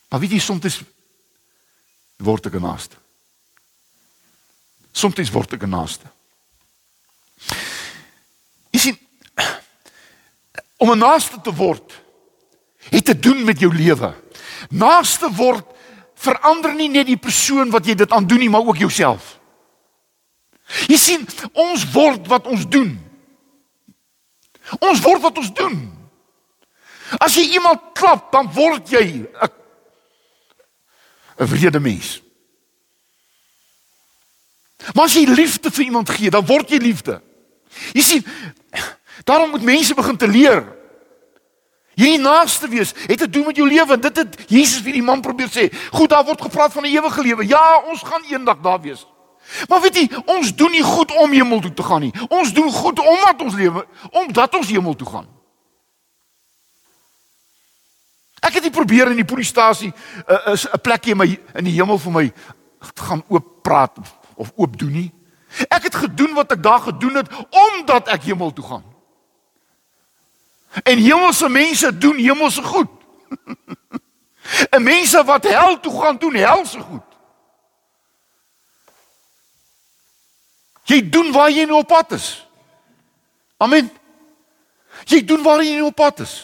Maar 0.10 0.20
weet 0.20 0.32
jy 0.32 0.40
soms 0.40 0.84
word 2.18 2.46
ek 2.46 2.54
'n 2.54 2.62
naaste. 2.62 2.96
Soms 4.92 5.32
word 5.32 5.54
ek 5.54 5.64
'n 5.64 5.70
naaste. 5.70 6.06
Jy 8.72 8.80
sien 8.80 8.98
om 10.78 10.92
'n 10.92 10.98
naaste 10.98 11.42
te 11.42 11.54
word 11.54 12.06
het 12.90 13.06
te 13.06 13.20
doen 13.20 13.44
met 13.44 13.60
jou 13.60 13.74
lewe. 13.74 14.16
Naaste 14.70 15.30
word 15.34 15.66
verander 16.16 16.74
nie 16.74 16.90
net 16.90 17.06
die 17.06 17.18
persoon 17.18 17.70
wat 17.70 17.86
jy 17.86 17.96
dit 17.96 18.12
aan 18.12 18.28
doen 18.28 18.40
nie, 18.40 18.50
maar 18.50 18.66
ook 18.66 18.78
jouself. 18.78 19.40
Jy 20.88 20.98
sien, 20.98 21.28
ons 21.54 21.92
word 21.92 22.28
wat 22.28 22.48
ons 22.48 22.68
doen. 22.68 23.07
Ons 24.80 25.02
word 25.02 25.22
wat 25.22 25.38
ons 25.38 25.54
doen. 25.54 25.78
As 27.18 27.36
jy 27.36 27.48
iemand 27.56 27.94
klap, 27.94 28.32
dan 28.32 28.50
word 28.54 28.90
jy 28.90 29.06
'n 29.06 29.28
'n 31.40 31.48
vrede 31.48 31.80
mens. 31.80 32.22
Maar 34.94 35.06
as 35.06 35.14
jy 35.14 35.26
liefde 35.26 35.72
vir 35.72 35.86
iemand 35.86 36.10
gee, 36.10 36.30
dan 36.30 36.46
word 36.46 36.70
jy 36.70 36.78
liefde. 36.78 37.22
Jy 37.94 38.02
sien, 38.02 38.26
daarom 39.24 39.50
moet 39.50 39.62
mense 39.62 39.94
begin 39.94 40.18
te 40.18 40.28
leer 40.28 40.78
Hierdie 41.98 42.22
naaste 42.22 42.68
wees 42.70 42.94
het 43.10 43.18
te 43.18 43.30
doen 43.30 43.48
met 43.50 43.58
jou 43.58 43.66
lewe 43.66 43.96
en 43.96 44.02
dit 44.02 44.20
het 44.22 44.36
Jesus 44.46 44.84
vir 44.86 45.00
die 45.00 45.06
man 45.06 45.24
probeer 45.26 45.50
sê. 45.50 45.66
Goed, 45.90 46.12
daar 46.14 46.26
word 46.28 46.44
gepraat 46.46 46.74
van 46.74 46.86
'n 46.86 46.94
ewige 46.94 47.22
lewe. 47.22 47.48
Ja, 47.48 47.82
ons 47.90 48.04
gaan 48.06 48.24
eendag 48.30 48.62
daar 48.62 48.82
wees. 48.82 49.06
Maar 49.68 49.82
weet 49.82 49.96
jy, 49.96 50.06
ons 50.26 50.56
doen 50.56 50.72
nie 50.72 50.84
goed 50.84 51.12
om 51.16 51.32
hemel 51.32 51.62
toe 51.64 51.74
te 51.74 51.84
gaan 51.84 52.02
nie. 52.02 52.14
Ons 52.28 52.54
doen 52.54 52.72
goed 52.72 53.00
omdat 53.00 53.42
ons 53.42 53.56
lewe 53.56 53.86
omdat 54.12 54.56
ons 54.56 54.68
hemel 54.68 54.96
toe 54.96 55.08
gaan. 55.08 55.28
Ek 58.40 58.60
het 58.60 58.68
nie 58.68 58.74
probeer 58.74 59.12
in 59.12 59.22
die 59.22 59.28
polisiestasie 59.28 59.92
'n 59.92 60.54
uh, 60.54 60.74
'n 60.74 60.82
plekjie 60.82 61.12
in 61.12 61.18
my 61.18 61.40
in 61.56 61.64
die 61.64 61.78
hemel 61.80 61.98
vir 61.98 62.12
my 62.12 62.34
gaan 62.96 63.24
oop 63.28 63.64
praat 63.64 63.98
of 64.36 64.52
oop 64.56 64.78
doen 64.78 64.92
nie. 64.92 65.12
Ek 65.70 65.84
het 65.84 65.96
gedoen 65.96 66.34
wat 66.34 66.52
ek 66.52 66.64
daar 66.64 66.80
gedoen 66.80 67.16
het 67.16 67.32
omdat 67.50 68.08
ek 68.08 68.24
hemel 68.24 68.54
toe 68.54 68.66
gaan. 68.66 68.84
En 70.84 70.98
hemelse 70.98 71.50
mense 71.50 71.98
doen 71.98 72.18
hemelse 72.18 72.64
goed. 72.64 72.90
en 74.76 74.84
mense 74.84 75.24
wat 75.24 75.44
hel 75.44 75.80
toe 75.80 76.02
gaan 76.02 76.18
doen 76.18 76.36
helse 76.36 76.80
goed. 76.80 77.07
Jy 80.88 81.02
doen 81.12 81.34
waar 81.36 81.52
jy 81.52 81.66
nou 81.68 81.82
op 81.82 81.90
pad 81.92 82.14
is. 82.16 82.28
Amen. 83.60 83.90
Jy 85.08 85.24
doen 85.28 85.44
waar 85.44 85.64
jy 85.64 85.76
nou 85.76 85.90
op 85.90 85.98
pad 86.00 86.22
is. 86.24 86.36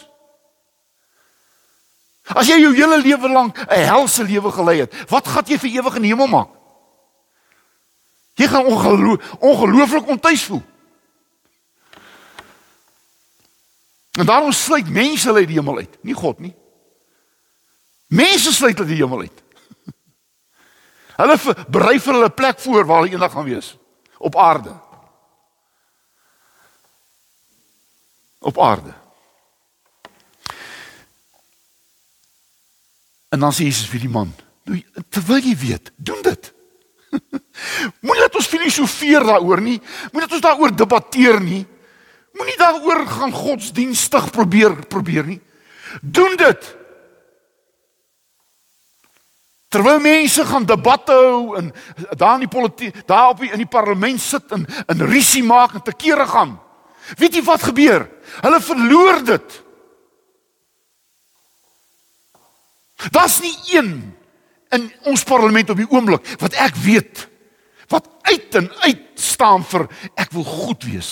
As 2.24 2.48
jy 2.48 2.58
jou 2.60 2.72
hele 2.76 2.98
lewe 3.00 3.28
lank 3.28 3.58
'n 3.58 3.84
helse 3.88 4.24
lewe 4.24 4.52
gelei 4.52 4.80
het, 4.84 4.92
wat 5.10 5.28
gaan 5.28 5.44
jy 5.46 5.58
vir 5.58 5.70
ewig 5.70 5.96
in 5.96 6.02
die 6.02 6.12
hemel 6.12 6.26
maak? 6.26 6.50
Jy 8.34 8.48
gaan 8.48 8.66
ongelooflik 9.40 10.06
ontuis 10.06 10.44
voel. 10.44 10.62
En 14.18 14.26
daarom 14.26 14.52
sluit 14.52 14.88
mense 14.88 15.32
uit 15.32 15.46
die 15.46 15.56
hemel 15.56 15.78
uit, 15.78 15.98
nie 16.02 16.14
God 16.14 16.38
nie. 16.38 16.54
Mense 18.06 18.52
sluit 18.52 18.78
uit 18.78 18.88
die 18.88 18.96
hemel 18.96 19.20
uit. 19.20 19.42
Hulle 21.20 21.38
berei 21.68 22.00
vir 22.00 22.12
hulle 22.14 22.30
plek 22.30 22.58
voor 22.58 22.86
waar 22.86 23.02
hulle 23.02 23.12
eendag 23.12 23.32
gaan 23.32 23.44
wees 23.44 23.76
op 24.24 24.36
aarde. 24.36 24.72
Op 28.38 28.60
aarde. 28.60 28.92
En 33.28 33.40
dan 33.40 33.52
sê 33.52 33.68
Jesus 33.68 33.90
vir 33.90 34.00
die 34.06 34.12
man: 34.12 34.32
"Nou 34.64 34.80
terwyl 35.12 35.44
jy 35.44 35.56
weet, 35.56 35.92
doen 35.96 36.22
dit." 36.22 36.52
Moenie 38.04 38.24
dat 38.24 38.38
ons 38.40 38.48
filosofeer 38.50 39.26
daaroor 39.26 39.60
nie. 39.60 39.80
Moenie 40.12 40.28
dat 40.28 40.38
ons 40.38 40.46
daaroor 40.46 40.76
debatteer 40.76 41.40
nie. 41.40 41.64
Moenie 42.34 42.56
daaroor 42.58 43.04
gaan 43.06 43.32
godsdienstig 43.32 44.30
probeer 44.30 44.86
probeer 44.86 45.28
nie. 45.28 45.40
Doen 46.00 46.36
dit. 46.36 46.76
Terwyl 49.74 49.98
mense 49.98 50.44
gaan 50.46 50.66
debatte 50.70 51.12
hou 51.12 51.56
en 51.58 51.72
daar 52.14 52.36
in 52.38 52.44
die 52.44 52.52
politiek, 52.52 53.00
daar 53.08 53.32
op 53.32 53.40
die, 53.42 53.50
in 53.50 53.58
die 53.58 53.70
parlement 53.70 54.20
sit 54.22 54.52
en 54.54 54.66
in 54.92 55.02
risie 55.10 55.42
maak 55.42 55.74
en 55.74 55.82
te 55.82 55.94
kere 55.98 56.26
gaan. 56.30 56.52
Weet 57.18 57.34
jy 57.34 57.42
wat 57.42 57.64
gebeur? 57.66 58.04
Hulle 58.44 58.60
verloor 58.62 59.18
dit. 59.26 59.56
Daar's 63.10 63.40
nie 63.42 63.56
een 63.72 63.90
in 64.78 64.86
ons 65.10 65.26
parlement 65.26 65.74
op 65.74 65.82
die 65.82 65.90
oomblik 65.90 66.30
wat 66.42 66.54
ek 66.62 66.78
weet 66.84 67.26
wat 67.90 68.06
uit 68.30 68.54
en 68.56 68.70
uit 68.86 69.02
staan 69.20 69.66
vir 69.66 69.88
ek 70.14 70.30
wil 70.38 70.46
goed 70.46 70.86
wees. 70.86 71.10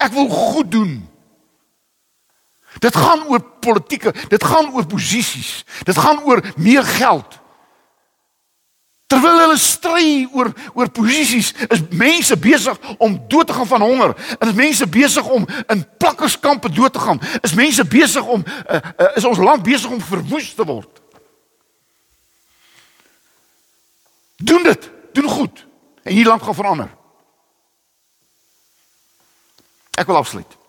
Ek 0.00 0.16
wil 0.16 0.32
goed 0.32 0.72
doen. 0.72 0.96
Dit 2.80 2.96
gaan 2.96 3.28
oor 3.28 3.44
politieke, 3.60 4.16
dit 4.32 4.44
gaan 4.44 4.72
oor 4.72 4.88
posisies. 4.88 5.60
Dit 5.84 6.00
gaan 6.00 6.24
oor 6.24 6.40
meer 6.56 6.88
geld. 6.96 7.41
Terwyl 9.12 9.42
hulle 9.42 9.58
stry 9.60 10.06
oor 10.32 10.48
oor 10.72 10.88
posisies, 10.88 11.50
is 11.68 11.82
mense 11.92 12.36
besig 12.40 12.78
om 12.96 13.18
dood 13.28 13.50
te 13.50 13.52
gaan 13.52 13.68
van 13.68 13.84
honger. 13.84 14.14
En 14.38 14.48
is 14.48 14.56
mense 14.56 14.88
besig 14.88 15.28
om 15.28 15.44
in 15.68 15.84
plakkerskampe 16.00 16.72
dood 16.72 16.92
te 16.92 17.02
gaan. 17.02 17.20
Is 17.44 17.52
mense 17.52 17.84
besig 17.84 18.24
om 18.24 18.40
uh, 18.46 18.80
uh, 18.80 19.10
is 19.20 19.28
ons 19.28 19.42
land 19.42 19.62
besig 19.62 19.90
om 19.92 20.00
verwoes 20.00 20.54
te 20.56 20.64
word. 20.64 21.02
Doen 24.40 24.64
dit, 24.70 24.90
doen 25.12 25.28
goed. 25.28 25.64
En 26.02 26.14
hierdie 26.16 26.30
land 26.32 26.42
gaan 26.42 26.60
verander. 26.62 26.90
Ek 30.00 30.08
wil 30.08 30.16
afsluit. 30.16 30.60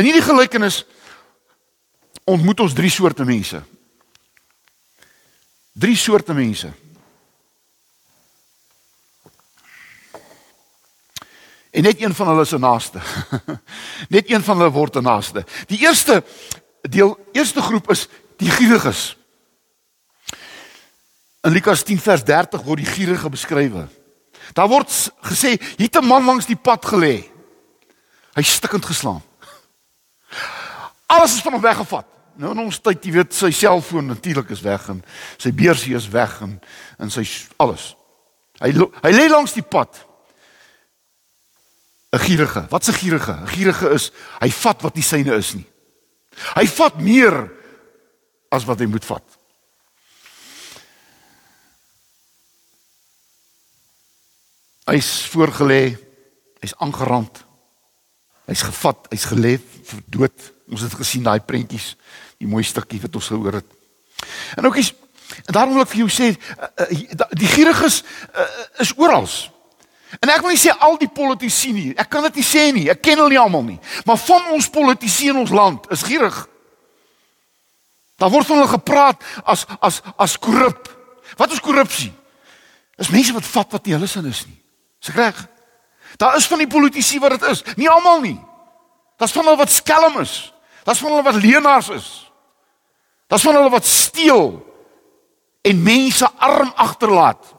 In 0.00 0.06
hierdie 0.08 0.24
gelykenis 0.24 0.86
ontmoet 2.24 2.64
ons 2.64 2.72
drie 2.72 2.90
soorte 2.90 3.28
mense. 3.28 3.60
Drie 5.76 5.96
soorte 5.96 6.32
mense. 6.32 6.72
En 11.70 11.82
net 11.82 12.02
een 12.02 12.14
van 12.14 12.26
hulle 12.26 12.40
is 12.40 12.50
'n 12.50 12.60
naaste. 12.60 12.98
net 14.16 14.30
een 14.30 14.42
van 14.42 14.56
hulle 14.56 14.70
word 14.70 14.96
'n 14.96 15.02
naaste. 15.02 15.44
Die 15.66 15.78
eerste 15.78 16.24
deel, 16.80 17.18
eerste 17.32 17.62
groep 17.62 17.90
is 17.90 18.08
die 18.36 18.50
gieriges. 18.50 19.16
In 21.40 21.52
Lukas 21.52 21.82
10 21.82 21.98
vers 21.98 22.24
30 22.24 22.62
word 22.62 22.78
die 22.78 22.92
gierige 22.92 23.28
beskryf. 23.28 23.72
Daar 24.52 24.68
word 24.68 25.12
gesê, 25.20 25.60
hier 25.76 25.88
'n 26.00 26.06
man 26.06 26.24
langs 26.24 26.46
die 26.46 26.56
pad 26.56 26.86
gelê. 26.86 27.24
Hy 28.34 28.42
stikkend 28.42 28.84
geslaan. 28.84 29.22
Alles 31.06 31.34
is 31.34 31.40
van 31.40 31.52
hom 31.52 31.60
weggevat. 31.62 32.06
Nou 32.34 32.52
in 32.52 32.58
ons 32.58 32.78
tyd, 32.78 33.04
jy 33.04 33.12
weet, 33.12 33.34
sy 33.34 33.50
selfoon 33.50 34.06
natuurlik 34.06 34.50
is 34.50 34.60
weg 34.60 34.88
en 34.88 35.02
sy 35.36 35.52
beursie 35.52 35.94
is 35.94 36.08
weg 36.08 36.40
en 36.40 36.60
en 36.98 37.10
sy 37.10 37.24
alles. 37.56 37.96
Hy 38.60 38.70
hy 39.02 39.12
lê 39.12 39.28
langs 39.28 39.52
die 39.52 39.62
pad. 39.62 40.06
'n 42.10 42.18
Gierige. 42.18 42.66
Wat's 42.68 42.88
'n 42.88 42.92
gierige? 42.92 43.32
'n 43.32 43.48
Gierige 43.48 43.88
is 43.90 44.10
hy 44.38 44.50
vat 44.50 44.82
wat 44.82 44.94
nie 44.94 45.02
syne 45.02 45.36
is 45.36 45.54
nie. 45.54 45.66
Hy 46.54 46.66
vat 46.66 47.00
meer 47.00 47.50
as 48.48 48.64
wat 48.64 48.78
hy 48.78 48.86
moet 48.86 49.04
vat. 49.04 49.38
Hy's 54.90 55.26
voorgelê, 55.30 55.94
hy's 56.60 56.74
aangerand. 56.82 57.44
Hy's 58.50 58.62
gevat, 58.66 59.06
hy's 59.10 59.28
gelê 59.30 59.58
vir 59.60 60.02
dood. 60.06 60.52
Ons 60.70 60.82
het 60.82 60.94
gesien 60.94 61.22
daai 61.22 61.40
prentjies, 61.40 61.94
die 62.38 62.48
mooi 62.50 62.64
stukkie 62.66 63.00
wat 63.02 63.14
ons 63.14 63.30
gehoor 63.30 63.60
het. 63.60 63.70
En 64.58 64.66
ook 64.66 64.76
is 64.76 64.94
en 65.46 65.54
daarom 65.54 65.76
wil 65.76 65.84
ek 65.84 65.92
vir 65.92 66.00
jou 66.02 66.10
sê, 66.10 66.32
uh, 66.34 66.66
uh, 66.82 67.26
die 67.38 67.46
gieriges 67.46 68.02
uh, 68.34 68.46
is 68.82 68.90
oral. 68.98 69.28
En 70.18 70.30
ek 70.32 70.42
wil 70.42 70.50
nie 70.50 70.58
sê 70.58 70.72
al 70.74 70.96
die 70.98 71.10
politici 71.10 71.70
nie. 71.72 71.90
Ek 71.94 72.08
kan 72.10 72.24
dit 72.26 72.40
nie 72.40 72.46
sê 72.46 72.64
nie. 72.74 72.88
Ek 72.90 73.02
ken 73.02 73.20
hulle 73.20 73.30
nie 73.30 73.38
almal 73.38 73.62
nie. 73.62 73.78
Maar 74.08 74.18
van 74.18 74.48
ons 74.56 74.70
politici 74.72 75.30
in 75.30 75.38
ons 75.38 75.52
land 75.54 75.86
is 75.94 76.02
gierig. 76.02 76.34
Daar 78.20 78.32
word 78.32 78.48
van 78.48 78.58
hulle 78.58 78.72
gepraat 78.74 79.22
as 79.48 79.64
as 79.80 80.00
as 80.18 80.34
korrup. 80.38 80.90
Wat 81.38 81.52
is 81.54 81.62
korrupsie? 81.62 82.10
Dis 82.98 83.12
mense 83.14 83.32
wat 83.32 83.46
vat 83.48 83.78
wat 83.78 83.86
nie 83.86 83.94
hulle 83.96 84.10
sin 84.10 84.26
is 84.28 84.42
nie. 84.48 84.58
Dis 85.00 85.14
reg. 85.14 85.38
Daar 86.20 86.36
is 86.36 86.48
van 86.50 86.60
die 86.60 86.68
politici 86.68 87.20
wat 87.22 87.38
dit 87.38 87.46
is, 87.48 87.62
nie 87.78 87.88
almal 87.88 88.20
nie. 88.20 88.36
Daar's 89.16 89.32
van 89.32 89.46
hulle 89.46 89.60
wat 89.60 89.72
skelm 89.72 90.18
is. 90.20 90.50
Daar's 90.84 90.98
van 90.98 91.14
hulle 91.14 91.24
wat 91.24 91.38
leenaars 91.40 91.88
is. 91.94 92.08
Daar's 93.30 93.46
van 93.46 93.54
hulle 93.54 93.70
wat 93.70 93.86
steel 93.86 94.58
en 95.62 95.82
mense 95.82 96.28
arm 96.36 96.72
agterlaat. 96.76 97.54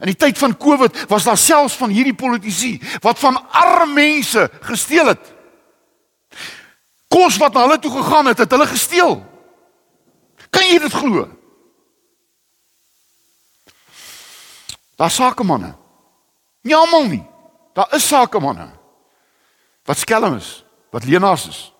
In 0.00 0.10
die 0.10 0.16
tyd 0.18 0.38
van 0.38 0.56
Covid 0.56 1.04
was 1.08 1.24
daar 1.24 1.38
selfs 1.38 1.76
van 1.78 1.90
hierdie 1.90 2.14
politici 2.14 2.80
wat 3.00 3.18
van 3.18 3.38
arm 3.50 3.94
mense 3.94 4.50
gesteel 4.60 5.06
het. 5.06 5.32
Kos 7.08 7.36
wat 7.38 7.54
na 7.54 7.60
hulle 7.66 7.78
toe 7.78 7.92
gegaan 7.92 8.26
het, 8.26 8.38
het 8.38 8.50
hulle 8.50 8.66
gesteel. 8.66 9.22
Kan 10.50 10.66
jy 10.66 10.78
dit 10.82 10.92
glo? 10.92 11.28
Daar 14.98 15.10
sakemanne 15.10 15.74
Nie 16.64 16.76
almal 16.76 17.04
nie. 17.12 17.22
Daar 17.76 17.92
is 17.94 18.06
sakemanne 18.08 18.70
wat 19.84 19.98
skelm 20.00 20.38
is, 20.38 20.64
wat 20.90 21.04
leenaars 21.04 21.48
is. 21.48 21.73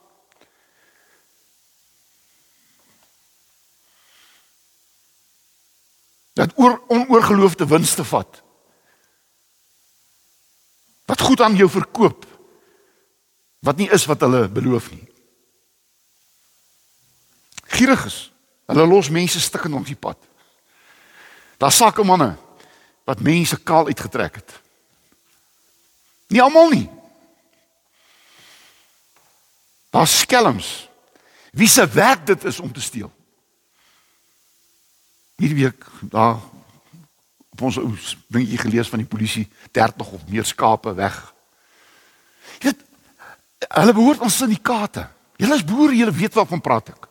Dat 6.35 6.53
oor 6.55 6.83
onoorgeloofde 6.89 7.67
winste 7.67 8.05
vat. 8.05 8.43
Wat 11.05 11.21
goed 11.21 11.41
aan 11.41 11.57
jou 11.57 11.71
verkoop 11.71 12.27
wat 13.65 13.77
nie 13.81 13.89
is 13.91 14.05
wat 14.05 14.21
hulle 14.21 14.45
beloof 14.53 14.91
nie. 14.93 15.07
Gieriges. 17.65 18.29
Hulle 18.69 18.87
los 18.87 19.09
mense 19.13 19.41
stikkend 19.41 19.75
op 19.75 19.87
die 19.89 19.97
pad. 19.97 20.19
Daar 21.61 21.73
sakemanne 21.73 22.35
wat 23.09 23.25
mense 23.25 23.57
kaal 23.61 23.89
uitgetrek 23.89 24.35
het. 24.41 24.53
Nie 26.33 26.43
almal 26.43 26.69
nie. 26.73 26.89
Daar 29.93 30.09
skelms. 30.09 30.89
Wie 31.53 31.69
se 31.69 31.87
werk 31.89 32.27
dit 32.27 32.45
is 32.45 32.61
om 32.61 32.73
te 32.73 32.81
steel. 32.81 33.13
Hierdie 35.37 35.65
week 35.65 35.87
daar 36.11 36.39
op 37.55 37.63
ons 37.63 37.79
ou 37.79 37.91
dingetjie 38.35 38.59
gelees 38.59 38.91
van 38.91 39.03
die 39.03 39.09
polisie 39.09 39.47
30 39.75 40.13
of 40.17 40.27
meer 40.31 40.47
skape 40.47 40.95
weg. 40.95 41.17
Jy 42.59 42.71
weet 42.71 42.83
hulle 43.79 43.95
behoort 43.95 44.23
aan 44.23 44.31
syndikaate. 44.31 45.07
Julle 45.41 45.59
is 45.59 45.67
boere, 45.67 45.95
julle 45.97 46.15
weet 46.15 46.35
waarvan 46.35 46.63
praat 46.63 46.93
ek. 46.95 47.09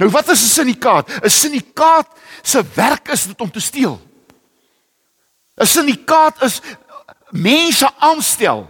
Nou 0.00 0.10
wat 0.10 0.28
is 0.28 0.42
'n 0.42 0.54
syndikaat? 0.54 1.10
'n 1.24 1.28
Syndikaat 1.28 2.08
se 2.42 2.64
werk 2.74 3.08
is 3.08 3.26
dit 3.26 3.40
om 3.40 3.50
te 3.50 3.60
steel. 3.60 4.00
'n 5.56 5.66
Syndikaat 5.66 6.42
is 6.42 6.60
mense 7.30 7.90
aanstel 7.98 8.68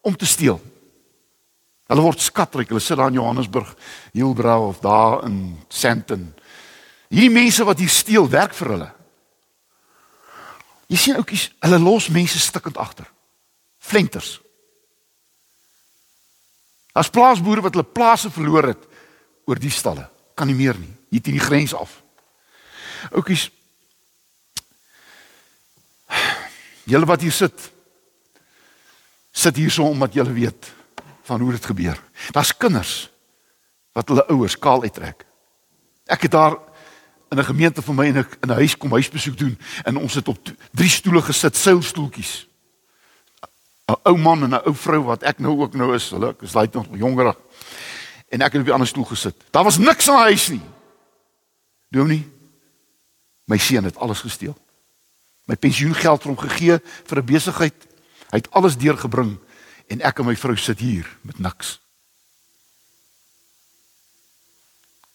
om 0.00 0.16
te 0.16 0.26
steel. 0.26 0.60
Hulle 1.86 2.00
word 2.00 2.20
skatryk. 2.20 2.68
Hulle 2.68 2.80
sit 2.80 2.96
daar 2.96 3.10
in 3.10 3.18
Johannesburg, 3.18 3.74
Hielbrau 4.12 4.68
of 4.68 4.78
daar 4.78 5.24
in 5.24 5.58
Sandton. 5.68 6.34
Hierdie 7.10 7.32
mense 7.34 7.64
wat 7.66 7.80
hier 7.82 7.90
steel, 7.90 8.28
werk 8.30 8.54
vir 8.54 8.72
hulle. 8.74 8.90
Jy 10.90 10.98
sien 10.98 11.18
oukies, 11.18 11.48
hulle 11.62 11.78
los 11.82 12.08
mense 12.10 12.38
stikkend 12.42 12.78
agter. 12.78 13.08
Flenters. 13.78 14.38
As 16.94 17.10
plaasboere 17.10 17.62
wat 17.64 17.76
hulle 17.76 17.86
plase 17.86 18.30
verloor 18.34 18.72
het 18.72 18.86
oor 19.46 19.58
die 19.58 19.72
stalle, 19.74 20.08
kan 20.38 20.50
nie 20.50 20.58
meer 20.58 20.78
nie. 20.78 20.90
Hier 21.10 21.22
teen 21.22 21.38
die 21.38 21.42
grens 21.42 21.74
af. 21.74 21.98
Oukies, 23.10 23.48
Julle 26.90 27.06
wat 27.06 27.22
hier 27.22 27.34
sit 27.34 27.68
sit 29.30 29.56
hier 29.56 29.70
so 29.70 29.86
omdat 29.86 30.14
julle 30.14 30.32
weet 30.34 30.72
van 31.28 31.40
hoe 31.40 31.52
dit 31.54 31.64
gebeur. 31.64 31.98
Daar's 32.34 32.56
kinders 32.56 33.10
wat 33.94 34.08
hulle 34.10 34.26
ouers 34.28 34.58
kaal 34.58 34.82
uittrek. 34.82 35.22
Ek 36.10 36.26
het 36.26 36.34
daar 36.34 36.58
in 37.30 37.38
'n 37.38 37.44
gemeente 37.44 37.82
van 37.82 37.94
my 37.94 38.06
in 38.06 38.18
'n 38.18 38.26
in 38.40 38.48
'n 38.48 38.60
huis 38.60 38.76
kom 38.76 38.90
huisbesoek 38.90 39.38
doen 39.38 39.58
en 39.84 39.96
ons 39.96 40.14
het 40.14 40.28
op 40.28 40.38
drie 40.72 40.88
stoele 40.88 41.22
gesit, 41.22 41.56
seilstoeltjies. 41.56 42.46
'n 43.86 43.96
Ou 44.02 44.16
man 44.18 44.42
en 44.42 44.50
'n 44.50 44.66
ou 44.66 44.74
vrou 44.74 45.02
wat 45.02 45.22
ek 45.22 45.38
nou 45.38 45.60
ook 45.60 45.74
nou 45.74 45.94
is, 45.94 46.10
hulle 46.10 46.28
ek 46.28 46.42
is 46.42 46.52
daai 46.52 46.68
nog 46.72 46.86
jonger. 46.92 47.36
En 48.28 48.40
ek 48.40 48.52
het 48.52 48.60
op 48.60 48.66
die 48.66 48.72
ander 48.72 48.88
stoel 48.88 49.04
gesit. 49.04 49.36
Daar 49.50 49.64
was 49.64 49.78
niks 49.78 50.06
in 50.06 50.14
die 50.14 50.22
huis 50.22 50.48
nie. 50.48 50.62
Dominee, 51.88 52.30
my 53.44 53.58
seun 53.58 53.84
het 53.84 53.96
alles 53.96 54.20
gesteel 54.20 54.56
my 55.50 55.58
pensioengeld 55.58 56.22
vir 56.22 56.30
hom 56.30 56.40
gegee 56.46 56.78
vir 57.10 57.18
'n 57.18 57.26
besigheid. 57.26 57.78
Hy 58.30 58.38
het 58.38 58.50
alles 58.54 58.78
deurgebring 58.78 59.38
en 59.88 60.00
ek 60.00 60.18
en 60.18 60.26
my 60.26 60.36
vrou 60.36 60.56
sit 60.56 60.78
hier 60.78 61.06
met 61.22 61.38
niks. 61.38 61.80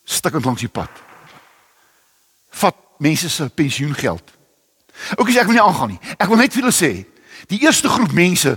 Stukkend 0.03 0.45
langs 0.45 0.61
die 0.61 0.69
pad. 0.69 1.04
Vat 2.61 2.77
mense 3.03 3.29
se 3.29 3.49
pensioengeld. 3.49 4.31
Ook 5.15 5.29
as 5.29 5.39
ek 5.41 5.49
wil 5.49 5.57
nie 5.57 5.63
aangaan 5.63 5.95
nie. 5.95 6.01
Ek 6.15 6.29
wil 6.31 6.39
net 6.39 6.53
vir 6.55 6.63
julle 6.63 6.75
sê, 6.75 6.91
die 7.51 7.59
eerste 7.65 7.91
groep 7.91 8.13
mense 8.15 8.55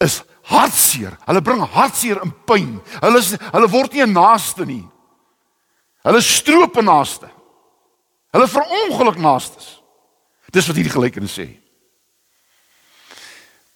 is 0.00 0.20
hartseer. 0.50 1.16
Hulle 1.26 1.42
bring 1.42 1.62
hartseer 1.74 2.20
en 2.22 2.32
pyn. 2.46 2.78
Hulle 3.00 3.22
is 3.22 3.34
hulle 3.40 3.70
word 3.70 3.92
nie 3.92 4.02
'n 4.02 4.12
naaste 4.14 4.66
nie. 4.66 4.86
Hulle 6.06 6.22
stroop 6.22 6.78
'n 6.78 6.84
naaste. 6.84 7.28
Hulle 8.32 8.48
verongeluk 8.48 9.18
naastes. 9.18 9.80
Dis 10.50 10.66
wat 10.66 10.76
hierdie 10.76 10.92
gelykenis 10.92 11.38
sê. 11.38 11.48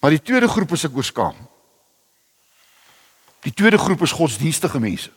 Maar 0.01 0.11
die 0.11 0.23
tweede 0.23 0.49
groep 0.49 0.73
is 0.73 0.85
ek 0.85 0.97
oorskaam. 0.97 1.37
Die 3.43 3.53
tweede 3.53 3.79
groep 3.79 4.03
is 4.03 4.13
godsdienstige 4.13 4.81
mense. 4.81 5.11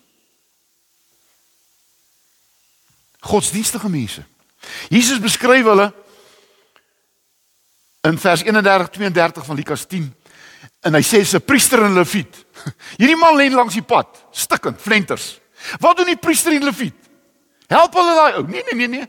Godsdienstige 3.20 3.90
mense. 3.90 4.24
Jesus 4.90 5.20
beskryf 5.20 5.66
hulle 5.66 5.88
in 8.08 8.20
vers 8.20 8.44
31 8.44 8.90
32 8.90 9.46
van 9.46 9.56
Lukas 9.56 9.86
10 9.88 10.08
en 10.88 10.96
hy 10.96 11.04
sê 11.04 11.24
se 11.26 11.40
priester 11.40 11.84
en 11.84 11.98
leviet. 11.98 12.46
Hierdie 13.00 13.18
man 13.20 13.36
lê 13.38 13.50
langs 13.52 13.76
die 13.76 13.86
pad, 13.86 14.10
stikkend, 14.32 14.82
flenters. 14.82 15.38
Wat 15.82 15.98
doen 15.98 16.12
die 16.12 16.20
priester 16.20 16.54
en 16.56 16.68
leviet? 16.68 16.96
Help 17.68 17.96
hulle 17.98 18.16
daai 18.16 18.38
ou. 18.40 18.46
Nee 18.48 18.64
nee 18.70 18.78
nee 18.84 18.92
nee. 19.00 19.08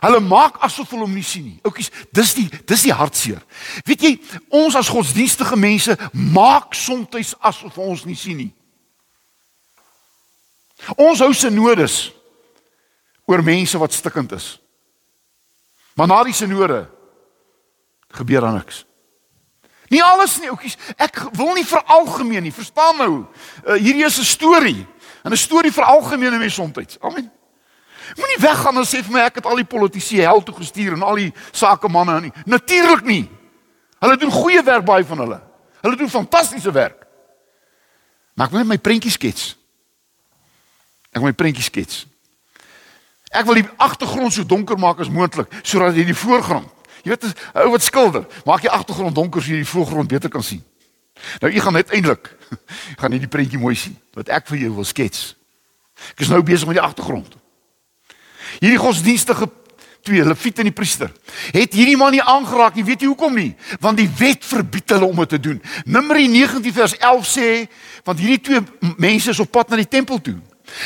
Hulle 0.00 0.20
maak 0.24 0.56
asof 0.64 0.94
hulle 0.94 1.04
hom 1.04 1.12
nie 1.14 1.26
sien 1.26 1.44
nie. 1.44 1.58
Oukies, 1.66 1.90
dis 2.16 2.32
die 2.38 2.46
dis 2.64 2.86
die 2.86 2.94
hartseer. 2.96 3.42
Weet 3.84 4.06
jy, 4.06 4.14
ons 4.62 4.78
as 4.78 4.88
godsdienstige 4.88 5.58
mense 5.60 5.96
maak 6.12 6.72
soms 6.78 7.34
asof 7.36 7.76
ons 7.76 8.06
nie 8.08 8.16
sien 8.16 8.38
nie. 8.40 8.52
Ons 10.96 11.20
hou 11.20 11.34
se 11.36 11.50
nodes 11.52 12.06
oor 13.30 13.42
mense 13.46 13.78
wat 13.78 13.94
stikkend 13.94 14.32
is. 14.34 14.58
Maar 15.94 16.10
na 16.10 16.22
die 16.26 16.34
sinode 16.34 16.88
gebeur 18.18 18.40
daar 18.40 18.56
niks. 18.58 18.84
Nie 19.90 20.02
alles 20.02 20.36
nie, 20.38 20.50
oukies. 20.50 20.76
Ek 20.98 21.18
wil 21.34 21.52
nie 21.54 21.66
veralgemeen 21.66 22.46
nie. 22.46 22.54
Verstaan 22.54 22.98
nou. 22.98 23.10
Uh, 23.66 23.74
hierdie 23.74 24.06
is 24.06 24.18
'n 24.18 24.24
storie. 24.24 24.86
En 25.22 25.32
'n 25.32 25.36
storie 25.36 25.72
vir 25.72 25.84
algemene 25.84 26.38
mense 26.38 26.54
soms. 26.54 26.98
Amen. 27.00 27.30
Moenie 28.16 28.38
weggaan 28.38 28.76
en 28.76 28.86
sê 28.86 29.02
vir 29.02 29.12
my 29.12 29.20
ek 29.20 29.34
het 29.34 29.46
al 29.46 29.56
die 29.56 29.64
politici 29.64 30.18
hel 30.18 30.42
toe 30.42 30.54
gestuur 30.54 30.92
en 30.92 31.02
al 31.02 31.14
die 31.14 31.32
sakemanne 31.52 32.20
nie. 32.20 32.32
Natuurlik 32.44 33.04
nie. 33.04 33.30
Hulle 33.98 34.16
doen 34.16 34.30
goeie 34.30 34.62
werk 34.62 34.84
baie 34.84 35.04
van 35.04 35.18
hulle. 35.18 35.40
Hulle 35.80 35.96
doen 35.96 36.10
fantastiese 36.10 36.72
werk. 36.72 37.06
Maar 38.34 38.46
ek 38.46 38.52
wil 38.52 38.60
net 38.60 38.68
my 38.68 38.78
prentjie 38.78 39.10
skets. 39.10 39.56
Ek 41.10 41.20
wil 41.20 41.30
my 41.30 41.36
prentjie 41.36 41.64
skets. 41.64 42.06
Ek 43.30 43.46
wil 43.46 43.60
die 43.60 43.68
agtergrond 43.78 44.34
so 44.34 44.44
donker 44.44 44.78
maak 44.78 45.00
as 45.00 45.10
moontlik 45.10 45.50
sodat 45.62 45.96
jy 45.96 46.04
die 46.04 46.18
voorgrond 46.18 46.68
Jy 47.02 47.10
weet, 47.10 47.24
'n 47.24 47.64
ou 47.64 47.70
wat 47.70 47.82
skilder, 47.82 48.26
maak 48.44 48.60
die 48.60 48.70
agtergrond 48.70 49.14
donker 49.14 49.40
sodat 49.40 49.56
jy 49.56 49.64
die 49.64 49.72
voorgrond 49.72 50.08
beter 50.08 50.28
kan 50.28 50.42
sien. 50.42 50.64
Nou 51.40 51.52
jy 51.52 51.60
gaan 51.60 51.74
uiteindelik 51.74 52.36
gaan 53.00 53.12
jy 53.12 53.18
die 53.18 53.28
prentjie 53.28 53.58
mooi 53.58 53.74
sien 53.74 53.96
wat 54.14 54.28
ek 54.28 54.48
vir 54.48 54.58
jou 54.58 54.74
wil 54.74 54.84
skets. 54.84 55.36
Ek 56.12 56.20
is 56.24 56.28
nou 56.28 56.42
besig 56.42 56.66
met 56.68 56.76
die 56.76 56.84
agtergrond. 56.84 57.36
Hierdie 58.60 58.80
godsdienstige 58.80 59.48
twee, 60.02 60.24
Lewiet 60.24 60.58
en 60.58 60.68
die 60.68 60.72
priester, 60.72 61.12
het 61.52 61.74
hierdie 61.76 61.96
man 61.96 62.12
nie 62.12 62.22
aangeraak 62.24 62.74
nie. 62.74 62.84
Weet 62.84 63.02
jy 63.04 63.10
hoekom 63.12 63.34
nie? 63.36 63.52
Want 63.80 64.00
die 64.00 64.08
wet 64.08 64.44
verbied 64.44 64.88
hulle 64.96 65.04
om 65.04 65.16
dit 65.16 65.28
te 65.28 65.40
doen. 65.40 65.58
Numeri 65.84 66.26
19 66.28 66.72
vers 66.72 66.96
11 66.96 67.28
sê, 67.28 67.48
want 68.04 68.18
hierdie 68.18 68.40
twee 68.40 68.94
mense 68.96 69.30
is 69.30 69.40
op 69.40 69.52
pad 69.52 69.68
na 69.68 69.76
die 69.76 69.88
tempel 69.88 70.20
toe. 70.24 70.38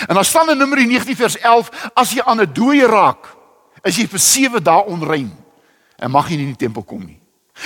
En 0.07 0.14
dan 0.14 0.25
staan 0.25 0.51
in 0.51 0.59
Numeri 0.59 0.87
19 0.87 1.16
vers 1.16 1.38
11, 1.38 1.90
as 1.94 2.12
jy 2.12 2.23
aan 2.23 2.40
'n 2.40 2.53
dooie 2.53 2.87
raak, 2.87 3.27
is 3.83 3.97
jy 3.97 4.09
vir 4.09 4.18
7 4.18 4.62
dae 4.62 4.85
onrein 4.85 5.33
en 5.97 6.11
mag 6.11 6.29
nie 6.29 6.38
in 6.38 6.53
die 6.53 6.66
tempel 6.66 6.83
kom 6.83 7.05
nie. 7.05 7.20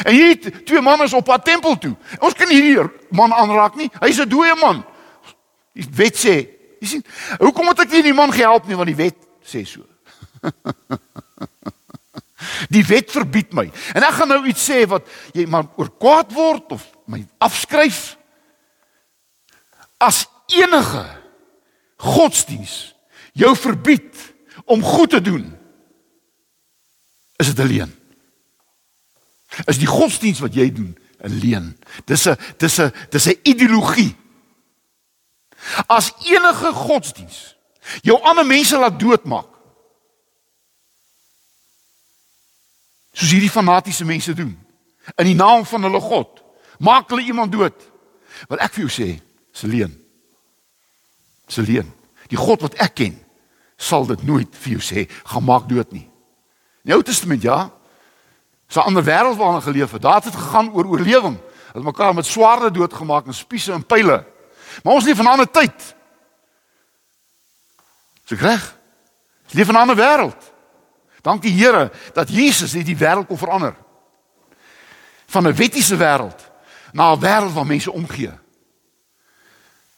En 0.05 0.13
hier 0.13 0.65
twee 0.65 0.81
manne 0.81 1.05
is 1.05 1.17
op 1.17 1.25
pad 1.25 1.45
tempel 1.45 1.79
toe. 1.79 1.97
Ons 2.21 2.37
kan 2.37 2.49
nie 2.49 2.61
hier 2.61 2.93
man 3.11 3.33
aanraak 3.33 3.75
nie. 3.75 3.91
Hy's 4.01 4.21
'n 4.21 4.29
dooie 4.29 4.55
man. 4.61 4.85
Die 5.73 5.89
wet 5.95 6.17
sê, 6.17 6.47
jy 6.81 6.87
sien, 6.87 7.05
hoekom 7.39 7.65
moet 7.65 7.81
ek 7.81 7.91
nie 7.91 8.03
die 8.03 8.13
man 8.13 8.33
gehelp 8.33 8.67
nie 8.67 8.77
want 8.77 8.89
die 8.89 8.97
wet 8.97 9.17
sê 9.43 9.65
so. 9.65 9.81
die 12.77 12.85
wet 12.85 13.11
verbied 13.11 13.53
my. 13.53 13.71
En 13.95 14.03
ek 14.03 14.19
gaan 14.19 14.29
nou 14.29 14.47
iets 14.47 14.71
sê 14.71 14.87
wat 14.87 15.07
jy 15.33 15.47
maar 15.47 15.67
oor 15.77 15.91
kwaad 15.99 16.33
word 16.33 16.73
of 16.73 16.85
my 17.07 17.27
afskryf. 17.39 18.17
As 19.99 20.29
enige 20.47 21.07
godsdiens 21.99 22.95
jou 23.33 23.53
verbied 23.57 24.17
om 24.65 24.83
goed 24.83 25.11
te 25.11 25.21
doen, 25.21 25.47
is 27.39 27.51
dit 27.55 27.61
alleen 27.61 27.99
is 29.67 29.79
die 29.81 29.89
godsdiens 29.89 30.41
wat 30.45 30.55
jy 30.55 30.69
doen 30.73 30.93
'n 31.19 31.39
leuen. 31.41 31.79
Dis 32.05 32.29
'n 32.29 32.37
dis 32.59 32.79
'n 32.79 32.93
dis 33.11 33.27
'n 33.27 33.41
ideologie. 33.43 34.17
As 35.87 36.13
enige 36.23 36.73
godsdiens 36.73 37.57
jou 38.03 38.21
ander 38.23 38.47
mense 38.47 38.77
laat 38.77 39.01
doodmaak. 39.01 39.49
Soos 43.13 43.31
hierdie 43.31 43.51
fanatiese 43.51 44.05
mense 44.05 44.35
doen 44.35 44.67
in 45.17 45.25
die 45.25 45.35
naam 45.35 45.67
van 45.67 45.83
hulle 45.83 46.01
God, 46.01 46.43
maak 46.79 47.09
hulle 47.09 47.23
iemand 47.23 47.53
dood. 47.53 47.91
Wat 48.49 48.59
ek 48.59 48.73
vir 48.73 48.87
jou 48.87 48.91
sê, 48.91 49.23
is 49.55 49.63
'n 49.63 49.69
leuen. 49.69 50.08
Dis 51.49 51.59
'n 51.59 51.67
leuen. 51.67 51.93
Die 52.29 52.37
God 52.37 52.61
wat 52.61 52.75
ek 52.75 52.95
ken, 52.95 53.19
sal 53.77 54.07
dit 54.07 54.23
nooit 54.23 54.49
vir 54.51 54.73
jou 54.73 54.81
sê 54.81 55.09
gaan 55.25 55.45
maak 55.45 55.69
dood 55.69 55.93
nie. 55.93 56.09
In 56.85 56.93
die 56.93 56.95
Ou 56.95 57.03
Testament 57.03 57.43
ja, 57.43 57.73
Dis 58.69 58.77
'n 58.77 58.87
ander 58.87 59.05
wêreld 59.05 59.37
waarin 59.37 59.63
geleef 59.63 59.91
het. 59.91 60.03
Daar 60.03 60.15
het 60.15 60.25
dit 60.25 60.37
gegaan 60.37 60.73
oor 60.73 60.85
oorlewing. 60.85 61.39
Hulle 61.73 61.85
mekaar 61.85 62.15
met 62.15 62.27
swaarde 62.27 62.71
doodgemaak 62.71 63.27
en 63.27 63.35
spiese 63.35 63.73
en 63.73 63.87
pile. 63.87 64.27
Maar 64.83 64.95
ons 64.95 65.05
leef 65.05 65.19
in 65.19 65.25
'n 65.25 65.29
ander 65.29 65.51
tyd. 65.51 65.95
Dis 68.25 68.41
reg. 68.41 68.77
Ons 69.45 69.53
leef 69.53 69.69
in 69.69 69.75
'n 69.75 69.81
ander 69.81 69.97
wêreld. 69.97 70.53
Dank 71.21 71.43
die 71.43 71.65
Here 71.65 71.93
dat 72.13 72.29
Jesus 72.29 72.73
die 72.73 72.97
wêreld 72.97 73.27
kon 73.27 73.39
verander. 73.39 73.75
Van 75.27 75.47
'n 75.47 75.55
wettiese 75.55 75.97
wêreld 75.97 76.51
na 76.93 77.13
'n 77.13 77.21
wêreld 77.21 77.53
waar 77.53 77.67
mense 77.67 77.93
omgee. 77.93 78.39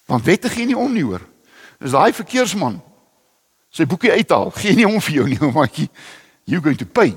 Want 0.05 0.25
wette 0.25 0.49
gee 0.49 0.67
nie 0.67 0.77
om 0.77 0.93
nie 0.93 1.05
hoor. 1.05 1.29
Dis 1.81 1.97
daai 1.97 2.13
verkeersman. 2.13 2.81
Sy 3.71 3.87
boekie 3.87 4.13
uithaal, 4.13 4.51
gee 4.51 4.75
nie 4.77 4.87
om 4.87 5.01
vir 5.01 5.15
jou 5.15 5.27
nie, 5.29 5.41
maatjie. 5.59 5.89
You 6.45 6.61
going 6.61 6.79
to 6.79 6.87
pay. 6.87 7.15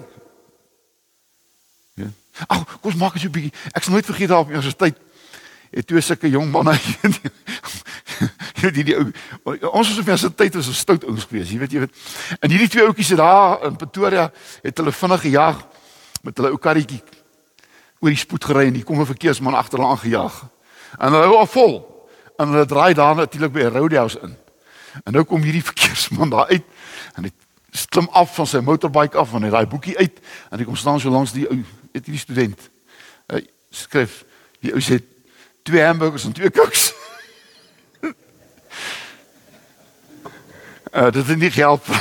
Ag, 2.47 2.63
kom 2.81 2.89
ons 2.89 2.97
maak 2.97 3.13
dit 3.13 3.21
so 3.21 3.29
'n 3.29 3.35
bietjie. 3.35 3.53
Ek 3.73 3.83
sal 3.83 3.93
nooit 3.93 4.05
vergeet 4.05 4.29
daar 4.29 4.41
op 4.41 4.49
universiteit 4.49 4.97
het 5.73 5.87
twee 5.87 6.01
sulke 6.01 6.29
jong 6.29 6.51
manne 6.51 6.73
hier 8.61 8.71
die 8.77 8.83
die 8.85 8.95
ou 8.97 9.05
ons 9.73 9.89
was 9.89 9.97
op 9.97 10.05
universiteit 10.05 10.53
was 10.55 10.67
'n 10.67 10.73
stout 10.73 11.05
ouens 11.05 11.25
gewees, 11.25 11.49
jy 11.49 11.57
weet 11.57 11.71
jy 11.71 11.79
weet. 11.79 11.95
En 12.39 12.49
hierdie 12.49 12.69
twee 12.69 12.85
ouetjies 12.85 13.09
het 13.09 13.17
daar 13.17 13.65
in 13.65 13.75
Pretoria 13.75 14.31
het 14.61 14.77
hulle 14.77 14.91
vinnig 14.91 15.21
gejaag 15.21 15.65
met 16.21 16.37
hulle 16.37 16.51
ou 16.51 16.57
karretjie 16.57 17.01
oor 17.99 18.09
die 18.09 18.17
spoed 18.17 18.45
gery 18.45 18.67
en 18.67 18.73
hier 18.73 18.85
kom 18.85 18.99
'n 18.99 19.05
verkeersman 19.05 19.53
agter 19.53 19.79
hulle 19.79 19.91
aangejaag. 19.91 20.45
En 20.99 21.11
hulle 21.11 21.25
hou 21.25 21.37
al 21.37 21.45
vol. 21.45 21.73
En 22.37 22.47
hulle 22.47 22.65
draai 22.65 22.93
daar 22.93 23.15
natuurlik 23.15 23.51
by 23.51 23.59
'n 23.59 23.77
roadhouse 23.77 24.19
in. 24.21 24.37
En 25.03 25.13
nou 25.13 25.25
kom 25.25 25.41
hierdie 25.41 25.63
verkeersman 25.71 26.29
daar 26.29 26.47
uit 26.47 26.65
en 27.13 27.23
hy 27.23 27.31
klim 27.89 28.07
af 28.13 28.35
van 28.35 28.47
sy 28.47 28.61
motorbike 28.61 29.17
af 29.17 29.33
en 29.33 29.45
hy 29.45 29.49
raai 29.49 29.69
boekie 29.69 29.97
uit 29.97 30.19
en 30.49 30.61
hy 30.61 30.65
kom 30.65 30.77
staan 30.77 30.99
so 31.01 31.09
langs 31.09 31.33
die 31.33 31.47
ou 31.49 31.57
het 31.93 32.05
hierdie 32.05 32.21
student 32.21 32.69
uh, 33.33 33.41
skryf 33.73 34.21
die 34.61 34.73
ou 34.73 34.81
sê 34.81 34.99
twee 35.63 35.81
hamburgers 35.81 36.27
en 36.27 36.35
twee 36.35 36.51
koks. 36.53 36.91
uh, 40.93 41.09
dit 41.15 41.23
is 41.23 41.39
nie 41.39 41.53
help. 41.57 41.87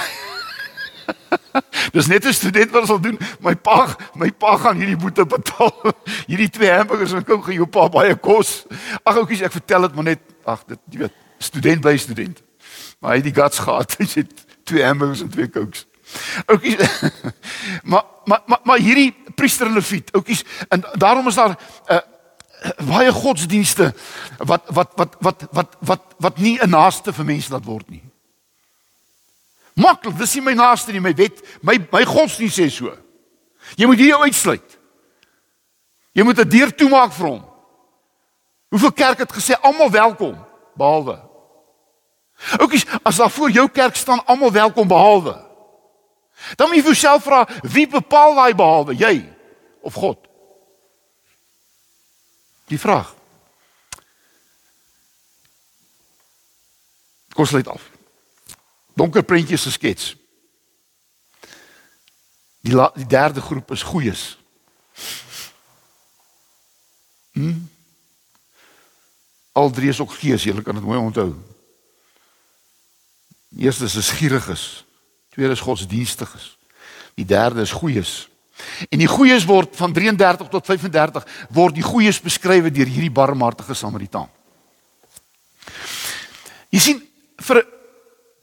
Dis 1.94 2.06
net 2.06 2.26
'n 2.26 2.32
student 2.32 2.70
wat 2.70 2.86
sal 2.86 3.00
doen. 3.00 3.18
My 3.40 3.54
pa, 3.54 3.96
my 4.14 4.32
pa 4.32 4.56
gaan 4.56 4.76
hierdie 4.76 4.96
boete 4.96 5.26
betaal. 5.26 5.94
hierdie 6.26 6.50
twee 6.50 6.70
hamburgers 6.70 7.12
en 7.12 7.24
kook 7.24 7.44
gaan 7.44 7.54
jou 7.54 7.66
pa 7.66 7.88
baie 7.88 8.16
kos. 8.16 8.64
Ag 9.02 9.22
oukies, 9.22 9.42
ek 9.42 9.52
vertel 9.52 9.88
dit 9.88 9.94
maar 9.94 10.10
net. 10.12 10.20
Ag, 10.44 10.64
dit 10.66 10.78
jy 10.90 11.06
weet, 11.06 11.14
student 11.38 11.80
bly 11.80 11.96
student. 11.96 12.42
Maar 13.02 13.10
hy 13.10 13.16
het 13.18 13.26
die 13.26 13.34
guts 13.34 13.58
gehad. 13.58 13.94
Hy 13.98 14.06
sê 14.06 14.22
twee 14.62 14.84
hamburgers 14.86 15.24
en 15.24 15.30
twee 15.34 15.50
koks. 15.50 15.86
Oukies. 16.46 16.78
maar 17.90 18.04
maar 18.24 18.42
maar 18.46 18.60
maar 18.62 18.78
hierdie 18.78 19.10
priester 19.34 19.66
en 19.66 19.74
leviet, 19.74 20.12
oukies, 20.12 20.44
en 20.68 20.84
daarom 20.94 21.26
is 21.26 21.34
daar 21.34 21.48
'n 21.48 21.56
uh, 21.88 21.96
uh, 21.96 22.86
baie 22.86 23.12
godsdienste 23.12 23.94
wat 24.38 24.62
wat 24.66 24.92
wat 24.94 25.16
wat 25.18 25.46
wat 25.50 25.76
wat 25.80 26.02
wat 26.18 26.38
nie 26.38 26.58
'n 26.62 26.70
naaste 26.70 27.12
vir 27.12 27.24
mense 27.24 27.50
laat 27.50 27.64
word 27.64 27.90
nie. 27.90 28.04
Maklik, 29.74 30.18
dis 30.18 30.34
nie 30.34 30.42
my 30.42 30.52
naaste 30.52 30.92
nie, 30.92 31.00
my 31.00 31.14
wet, 31.14 31.42
my 31.60 31.78
my 31.90 32.04
godsdienst 32.04 32.58
sê 32.58 32.70
so. 32.70 32.94
Jy 33.74 33.86
moet 33.86 33.98
hier 33.98 34.18
uitsluit. 34.18 34.78
Jy 36.12 36.22
moet 36.22 36.38
'n 36.38 36.48
deur 36.48 36.74
toemaak 36.74 37.12
vir 37.12 37.26
hom. 37.26 37.44
Hoeveel 38.68 38.92
kerk 38.92 39.18
het 39.18 39.32
gesê 39.32 39.58
almal 39.60 39.90
welkom 39.90 40.38
behalwe 40.76 41.31
Oukies, 42.58 42.86
as 43.02 43.16
daar 43.16 43.30
voor 43.30 43.50
jou 43.50 43.68
kerk 43.70 43.96
staan 43.96 44.24
almal 44.24 44.52
welkom 44.52 44.88
behalwe 44.88 45.50
Dan 46.56 46.68
moet 46.68 46.76
jy 46.76 46.82
vir 46.82 46.94
jouself 46.94 47.24
vra, 47.26 47.42
wie 47.62 47.86
bepaal 47.88 48.34
daai 48.34 48.54
behalwe, 48.58 48.96
jy 48.98 49.14
of 49.86 49.94
God? 49.94 50.18
Die 52.70 52.80
vraag. 52.80 53.12
Kom 57.32 57.46
sluit 57.46 57.68
af. 57.68 57.84
Donker 58.98 59.24
prentjies 59.24 59.68
geskets. 59.68 60.12
Die 62.62 62.74
la, 62.74 62.90
die 62.94 63.06
derde 63.08 63.40
groep 63.40 63.72
is 63.74 63.82
goeies. 63.86 64.24
Hm? 67.32 67.56
Al 69.52 69.70
drie 69.70 69.88
is 69.92 70.00
ook 70.00 70.12
gees, 70.20 70.44
jy 70.44 70.54
kan 70.62 70.76
dit 70.78 70.84
mooi 70.84 71.00
onthou. 71.00 71.32
Eerste 73.58 73.84
is 73.84 74.10
gieriges. 74.10 74.84
Tweede 75.30 75.52
is 75.52 75.60
godsdienstiges. 75.60 76.58
Die 77.14 77.24
derde 77.24 77.60
is 77.60 77.72
goeies. 77.72 78.28
En 78.88 78.98
die 78.98 79.08
goeies 79.10 79.44
word 79.44 79.76
van 79.76 79.92
33 79.92 80.48
tot 80.48 80.66
35 80.66 81.26
word 81.50 81.76
die 81.76 81.84
goeies 81.84 82.20
beskryf 82.20 82.68
deur 82.70 82.88
hierdie 82.88 83.12
barmhartige 83.12 83.74
Samaritaan. 83.74 84.28
Jy 86.72 86.80
sien 86.80 87.00
vir 87.42 87.62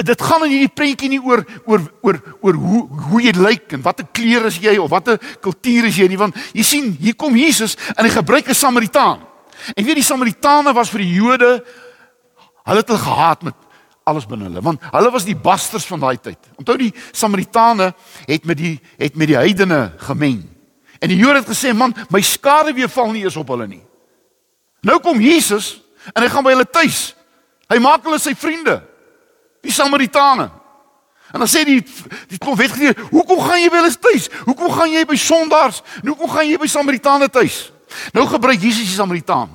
dit 0.06 0.22
gaan 0.22 0.46
in 0.46 0.54
hierdie 0.54 0.74
prentjie 0.74 1.10
nie 1.12 1.22
oor 1.22 1.42
oor 1.66 1.82
oor 2.06 2.20
oor 2.40 2.60
hoe 2.60 2.82
hoe 3.10 3.22
jy 3.24 3.34
lyk 3.36 3.74
en 3.76 3.84
watter 3.84 4.08
kleur 4.16 4.46
is 4.48 4.60
jy 4.62 4.78
of 4.80 4.92
watter 4.94 5.20
kultuur 5.44 5.90
is 5.90 5.98
jy 6.00 6.08
nie 6.08 6.20
want 6.20 6.38
jy 6.56 6.64
sien 6.64 6.92
hier 7.02 7.18
kom 7.20 7.36
Jesus 7.36 7.76
en 7.96 8.06
hy 8.06 8.12
gebruik 8.14 8.48
'n 8.48 8.56
Samaritaan. 8.56 9.26
En 9.76 9.86
weet 9.86 10.00
die 10.00 10.04
Samaritane 10.04 10.74
was 10.74 10.90
vir 10.90 11.02
die 11.04 11.14
Jode 11.14 11.64
hulle 12.64 12.80
het 12.80 12.88
hulle 12.88 13.00
gehaat 13.00 13.44
met 13.44 13.56
alles 14.10 14.28
binne 14.30 14.50
hulle 14.50 14.62
want 14.66 14.84
hulle 14.92 15.12
was 15.14 15.28
die 15.28 15.38
basters 15.38 15.86
van 15.90 16.02
daai 16.02 16.18
tyd. 16.18 16.40
Onthou 16.60 16.78
die 16.80 16.94
Samaritane 17.12 17.94
het 18.26 18.46
met 18.50 18.58
die 18.58 18.76
het 18.98 19.16
met 19.16 19.32
die 19.32 19.38
heidene 19.38 19.94
gemeng. 20.10 20.44
En 21.00 21.12
die 21.12 21.18
Jode 21.18 21.40
het 21.40 21.50
gesê, 21.50 21.74
"Man, 21.74 21.96
my 22.10 22.22
skade 22.22 22.74
weer 22.74 22.90
val 22.90 23.12
nie 23.12 23.24
eens 23.24 23.36
op 23.36 23.48
hulle 23.48 23.68
nie." 23.68 23.84
Nou 24.82 25.00
kom 25.00 25.22
Jesus 25.22 25.82
en 26.14 26.24
hy 26.24 26.30
gaan 26.30 26.44
by 26.44 26.50
hulle 26.50 26.70
tuis. 26.70 27.16
Hy 27.68 27.78
maak 27.80 28.04
hulle 28.04 28.20
sy 28.20 28.36
vriende. 28.36 28.82
Die 29.62 29.72
Samaritane. 29.72 30.50
En 31.32 31.40
dan 31.40 31.48
sê 31.48 31.64
die 31.64 31.84
die 32.28 32.38
klomp 32.38 32.58
wetgeleerde, 32.58 33.02
"Hoekom 33.12 33.40
gaan 33.40 33.62
jy 33.62 33.70
by 33.70 33.76
hulle 33.76 34.00
tuis? 34.00 34.30
Hoekom 34.46 34.72
gaan 34.72 34.92
jy 34.92 35.06
by 35.06 35.16
sondaars? 35.16 35.82
Hoekom 36.02 36.30
gaan 36.30 36.50
jy 36.50 36.58
by 36.58 36.68
Samaritane 36.68 37.30
tuis?" 37.30 37.72
Nou 38.14 38.28
gebruik 38.28 38.62
Jesus 38.62 38.86
die 38.86 38.96
Samaritaan. 38.96 39.50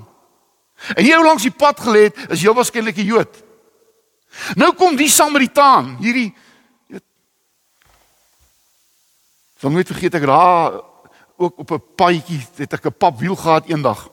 En 0.94 1.04
hier 1.04 1.22
langs 1.22 1.42
die 1.42 1.54
pad 1.54 1.80
gelê 1.80 2.08
het, 2.10 2.16
is 2.28 2.42
heel 2.42 2.54
waarskynlik 2.54 2.96
'n 2.96 3.04
Jood. 3.04 3.42
Nou 4.54 4.74
kom 4.74 4.96
die 4.96 5.08
Samaritaan, 5.08 5.96
hierdie 6.00 6.34
Van 9.64 9.72
nooit 9.72 9.88
vergeet 9.88 10.14
ek 10.18 10.26
daar 10.28 10.74
ook 11.40 11.58
op 11.58 11.70
'n 11.72 11.82
paadjie 11.96 12.40
het 12.56 12.72
ek 12.72 12.84
'n 12.84 12.96
papwiel 12.98 13.36
gehad 13.36 13.64
eendag. 13.66 14.10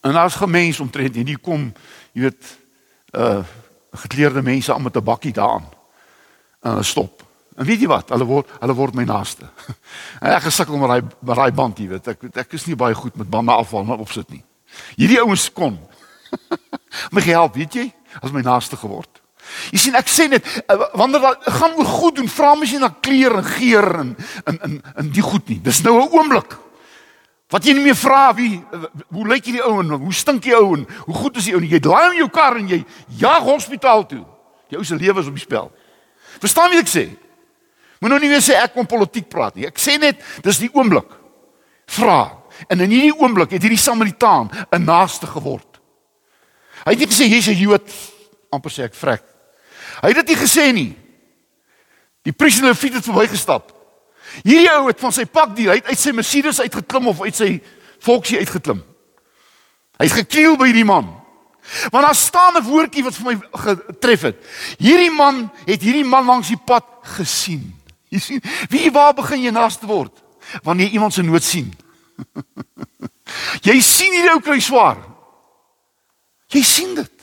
En 0.00 0.12
daar's 0.12 0.34
gemens 0.34 0.80
omtrent 0.80 1.16
en 1.16 1.26
hier 1.26 1.38
kom, 1.38 1.72
jy 2.12 2.20
weet, 2.20 2.58
uh 3.10 3.44
gekleurde 3.90 4.42
mense 4.42 4.74
aan 4.74 4.82
met 4.82 4.96
'n 4.96 5.02
bakkie 5.02 5.32
daaraan. 5.32 5.68
En 6.60 6.70
hulle 6.70 6.82
stop. 6.82 7.24
En 7.54 7.66
weet 7.66 7.80
jy 7.80 7.86
wat? 7.86 8.08
Hulle 8.08 8.24
word 8.24 8.48
hulle 8.60 8.74
word 8.74 8.94
my 8.94 9.04
naaste. 9.04 9.50
En 10.24 10.30
ek 10.30 10.42
gesukkel 10.42 10.76
met 10.76 10.88
daai 10.88 11.02
met 11.20 11.36
daai 11.36 11.52
band, 11.52 11.78
jy 11.78 11.88
weet. 11.88 12.06
Ek 12.06 12.22
ek 12.36 12.52
is 12.52 12.66
nie 12.66 12.76
baie 12.76 12.94
goed 12.94 13.16
met 13.16 13.30
bande 13.30 13.52
afval 13.52 13.84
maar 13.84 13.98
opsit 13.98 14.28
nie. 14.30 14.44
Hierdie 14.96 15.20
ouens 15.20 15.52
kon 15.52 15.78
my 17.14 17.20
help, 17.20 17.54
weet 17.54 17.74
jy? 17.74 17.92
As 18.22 18.32
my 18.32 18.42
naaste 18.42 18.76
geword. 18.76 19.20
Jy 19.72 19.78
sien 19.78 19.98
ek 19.98 20.08
sê 20.10 20.26
net 20.30 20.46
eh, 20.66 20.80
wanneer 20.98 21.22
dat 21.22 21.46
gaan 21.58 21.76
oor 21.78 21.88
goed 21.88 22.18
doen, 22.18 22.28
vra 22.28 22.54
mens 22.54 22.72
nie 22.74 22.82
na 22.82 22.90
kleur 23.02 23.38
en 23.40 23.46
geur 23.46 23.88
en 24.02 24.10
in 24.46 24.58
in 24.66 24.74
in 25.04 25.12
die 25.14 25.24
goed 25.24 25.48
nie. 25.48 25.60
Dis 25.62 25.82
nou 25.82 25.96
'n 26.00 26.10
oomblik. 26.12 26.58
Wat 27.50 27.64
jy 27.64 27.74
nie 27.74 27.82
meer 27.82 27.98
vra 27.98 28.34
wie 28.34 28.62
hoe 29.10 29.26
lyk 29.26 29.44
hierdie 29.44 29.64
ou 29.66 29.80
en 29.80 29.90
hoe 29.90 30.12
stink 30.14 30.42
die 30.42 30.54
ou 30.54 30.76
en 30.76 30.86
hoe 31.06 31.14
goed 31.14 31.36
is 31.36 31.44
die 31.44 31.54
ou 31.54 31.60
nie. 31.60 31.70
Jy 31.70 31.80
draai 31.80 32.12
in 32.12 32.20
jou 32.22 32.28
kar 32.30 32.56
en 32.56 32.68
jy 32.68 32.84
jag 33.18 33.42
hospitaal 33.42 34.06
toe. 34.06 34.24
Die 34.70 34.78
ou 34.78 34.84
se 34.84 34.94
lewe 34.94 35.20
is 35.20 35.26
op 35.26 35.34
die 35.34 35.42
spel. 35.42 35.70
Verstaan 36.38 36.70
wat 36.70 36.84
ek 36.84 36.92
sê? 36.92 37.08
Moet 38.00 38.10
nou 38.10 38.20
nie 38.20 38.30
weer 38.30 38.40
sê 38.44 38.54
ek 38.54 38.74
kom 38.74 38.86
politiek 38.86 39.28
praat 39.28 39.56
nie. 39.56 39.66
Ek 39.66 39.78
sê 39.78 39.98
net 39.98 40.22
dis 40.44 40.58
die 40.62 40.70
oomblik. 40.72 41.10
Vra. 41.90 42.30
En 42.68 42.80
in 42.80 42.90
hierdie 42.90 43.18
oomblik 43.18 43.50
het 43.50 43.62
hierdie 43.62 43.78
Samaritaan 43.78 44.50
'n 44.72 44.84
naaste 44.84 45.26
geword. 45.26 45.69
Hy 46.84 46.94
het 46.94 46.98
nie 46.98 47.10
gesê 47.10 47.28
jy's 47.28 47.48
'n 47.48 47.60
Jood 47.60 47.90
amper 48.50 48.70
sê 48.70 48.84
ek 48.84 48.94
vrek. 48.94 49.22
Hy 50.02 50.08
het 50.08 50.16
dit 50.16 50.28
nie 50.28 50.36
gesê 50.36 50.72
nie. 50.72 50.96
Die 52.22 52.32
priester 52.32 52.68
het 52.68 52.94
het 52.94 53.04
verbygestap. 53.04 53.72
Hierdie 54.42 54.70
ou 54.70 54.86
het 54.88 55.00
van 55.00 55.12
sy 55.12 55.24
pak 55.24 55.56
die 55.56 55.68
uit 55.68 55.86
uit 55.86 55.98
sy 55.98 56.12
Mercedes 56.12 56.60
uitgeklim 56.60 57.06
of 57.06 57.20
uit 57.20 57.36
sy 57.36 57.60
Volksie 58.00 58.38
uitgeklim. 58.38 58.82
Hy 60.00 60.06
het 60.06 60.16
gekniel 60.22 60.56
by 60.56 60.70
die 60.72 60.84
man. 60.88 61.10
Want 61.92 62.06
daar 62.06 62.14
staan 62.14 62.56
'n 62.56 62.64
woordjie 62.64 63.04
wat 63.04 63.14
vir 63.14 63.26
my 63.26 63.36
getref 63.52 64.22
het. 64.22 64.36
Hierdie 64.78 65.10
man 65.10 65.50
het 65.66 65.82
hierdie 65.82 66.04
man 66.04 66.24
langs 66.24 66.48
die 66.48 66.56
pad 66.64 66.84
gesien. 67.02 67.76
Jy 68.10 68.18
sien, 68.18 68.42
wie 68.70 68.90
waar 68.90 69.14
begin 69.14 69.42
jy 69.42 69.50
naaste 69.50 69.86
word? 69.86 70.22
Wanneer 70.62 70.86
jy 70.86 70.92
iemand 70.92 71.12
se 71.14 71.22
nood 71.22 71.42
sien. 71.42 71.70
jy 73.68 73.80
sien 73.80 74.12
hierdie 74.12 74.32
ou 74.32 74.40
kry 74.40 74.58
swaar. 74.60 74.96
Jy 76.50 76.62
sien 76.66 76.94
dit. 76.98 77.16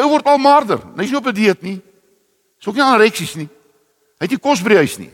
Ou 0.00 0.08
word 0.08 0.26
al 0.26 0.40
maarder. 0.40 0.80
Hy's 0.96 1.12
nie 1.12 1.20
op 1.20 1.26
'n 1.26 1.34
dieet 1.34 1.62
nie. 1.62 1.80
Hy's 2.58 2.66
ook 2.66 2.74
nie 2.74 2.82
aan 2.82 2.98
reksies 2.98 3.34
nie. 3.34 3.48
Hy 4.18 4.24
het 4.24 4.30
nie 4.30 4.38
kos 4.38 4.62
by 4.62 4.68
die 4.68 4.82
huis 4.82 4.96
nie. 4.98 5.12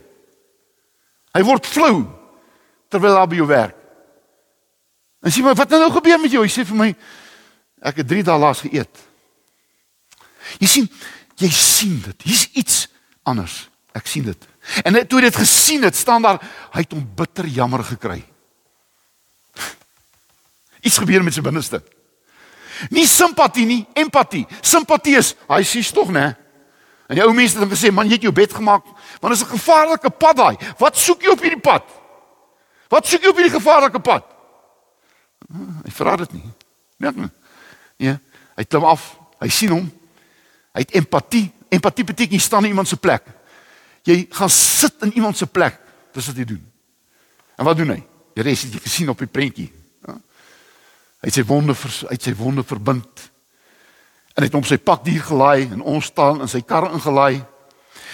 Hy 1.35 1.43
word 1.43 1.67
flou 1.67 2.07
terwyl 2.89 3.19
hy 3.19 3.27
by 3.27 3.37
jou 3.37 3.47
werk. 3.47 3.77
En 5.23 5.31
sê 5.31 5.43
maar 5.43 5.55
wat 5.55 5.69
nou 5.69 5.91
gebeur 5.91 6.21
met 6.21 6.31
jou? 6.31 6.43
Hy 6.43 6.49
sê 6.49 6.65
vir 6.65 6.77
my 6.77 6.95
ek 7.83 7.97
het 7.97 8.09
3 8.09 8.23
dae 8.23 8.39
laas 8.39 8.61
geëet. 8.61 9.03
Jy 10.61 10.67
sien, 10.67 10.89
jy 11.37 11.51
sien 11.51 12.01
dit. 12.01 12.23
Hier's 12.23 12.49
iets 12.53 12.89
anders. 13.23 13.69
Ek 13.93 14.07
sien 14.07 14.25
dit. 14.25 14.49
En 14.85 15.07
toe 15.07 15.19
hy 15.19 15.27
dit 15.29 15.37
gesien 15.37 15.83
het, 15.83 15.97
staan 15.97 16.23
daar 16.23 16.41
hy 16.73 16.85
het 16.85 16.93
hom 16.93 17.05
bitter 17.17 17.47
jammer 17.47 17.85
gekry. 17.85 18.23
Iets 20.81 20.99
gebeur 20.99 21.25
met 21.25 21.35
sy 21.35 21.43
binneste. 21.45 21.83
Nie 22.89 23.07
simpatie 23.07 23.67
nie, 23.69 23.81
empatie. 23.95 24.47
Simpatie 24.65 25.19
is, 25.19 25.35
hy 25.49 25.63
sies 25.69 25.91
tog, 25.93 26.09
né? 26.15 26.31
En 27.11 27.19
die 27.19 27.25
ou 27.25 27.33
mense 27.35 27.59
het 27.59 27.63
hom 27.63 27.73
gesê, 27.73 27.93
"Man, 27.93 28.07
jy 28.07 28.13
het 28.13 28.23
jou 28.23 28.33
bed 28.33 28.53
gemaak, 28.53 28.85
want 29.21 29.35
dit 29.35 29.43
is 29.43 29.43
'n 29.43 29.59
gevaarlike 29.59 30.11
pad 30.11 30.37
daai. 30.37 30.57
Wat 30.79 30.97
soek 30.97 31.23
jy 31.23 31.29
op 31.29 31.41
hierdie 31.41 31.61
pad? 31.61 31.85
Wat 32.89 33.07
soek 33.07 33.23
jy 33.23 33.29
op 33.29 33.37
hierdie 33.37 33.61
gevaarlike 33.61 34.01
pad?" 34.01 34.25
Hy 35.85 35.91
vra 35.91 36.17
dit 36.17 36.33
nie. 36.33 36.45
Nee. 36.97 37.29
Ja, 37.97 38.19
hy 38.57 38.65
klim 38.65 38.85
af. 38.85 39.19
Hy 39.41 39.49
sien 39.49 39.71
hom. 39.71 39.91
Hy 40.73 40.85
het 40.85 40.95
empatie. 40.95 41.53
Empatie 41.69 42.05
beteken 42.05 42.37
jy 42.37 42.43
staan 42.43 42.65
in 42.65 42.75
iemand 42.75 42.89
se 42.89 42.97
plek. 42.97 43.23
Jy 44.03 44.27
gaan 44.31 44.51
sit 44.51 45.03
in 45.03 45.13
iemand 45.13 45.37
se 45.37 45.47
plek. 45.47 45.81
Dis 46.13 46.27
wat 46.27 46.37
jy 46.37 46.45
doen. 46.45 46.73
En 47.57 47.65
wat 47.65 47.77
doen 47.77 47.89
hy? 47.89 48.01
Jy 48.35 48.43
res 48.43 48.63
het 48.63 48.73
jy 48.73 48.81
gesien 48.81 49.09
op 49.09 49.19
die 49.19 49.27
prentjie. 49.31 49.73
Hy 51.21 51.29
het 51.29 51.37
sy 51.37 51.45
wonde 51.45 51.75
uit 52.09 52.23
sy 52.23 52.35
wonde 52.35 52.65
verbind. 52.65 53.31
En 54.35 54.47
het 54.47 54.53
hom 54.53 54.65
sy 54.65 54.79
pakdier 54.79 55.23
gelaai 55.23 55.69
en 55.69 55.83
ons 55.83 56.05
staan 56.05 56.41
in 56.41 56.49
sy 56.49 56.63
kar 56.65 56.89
ingelaai. 56.93 57.43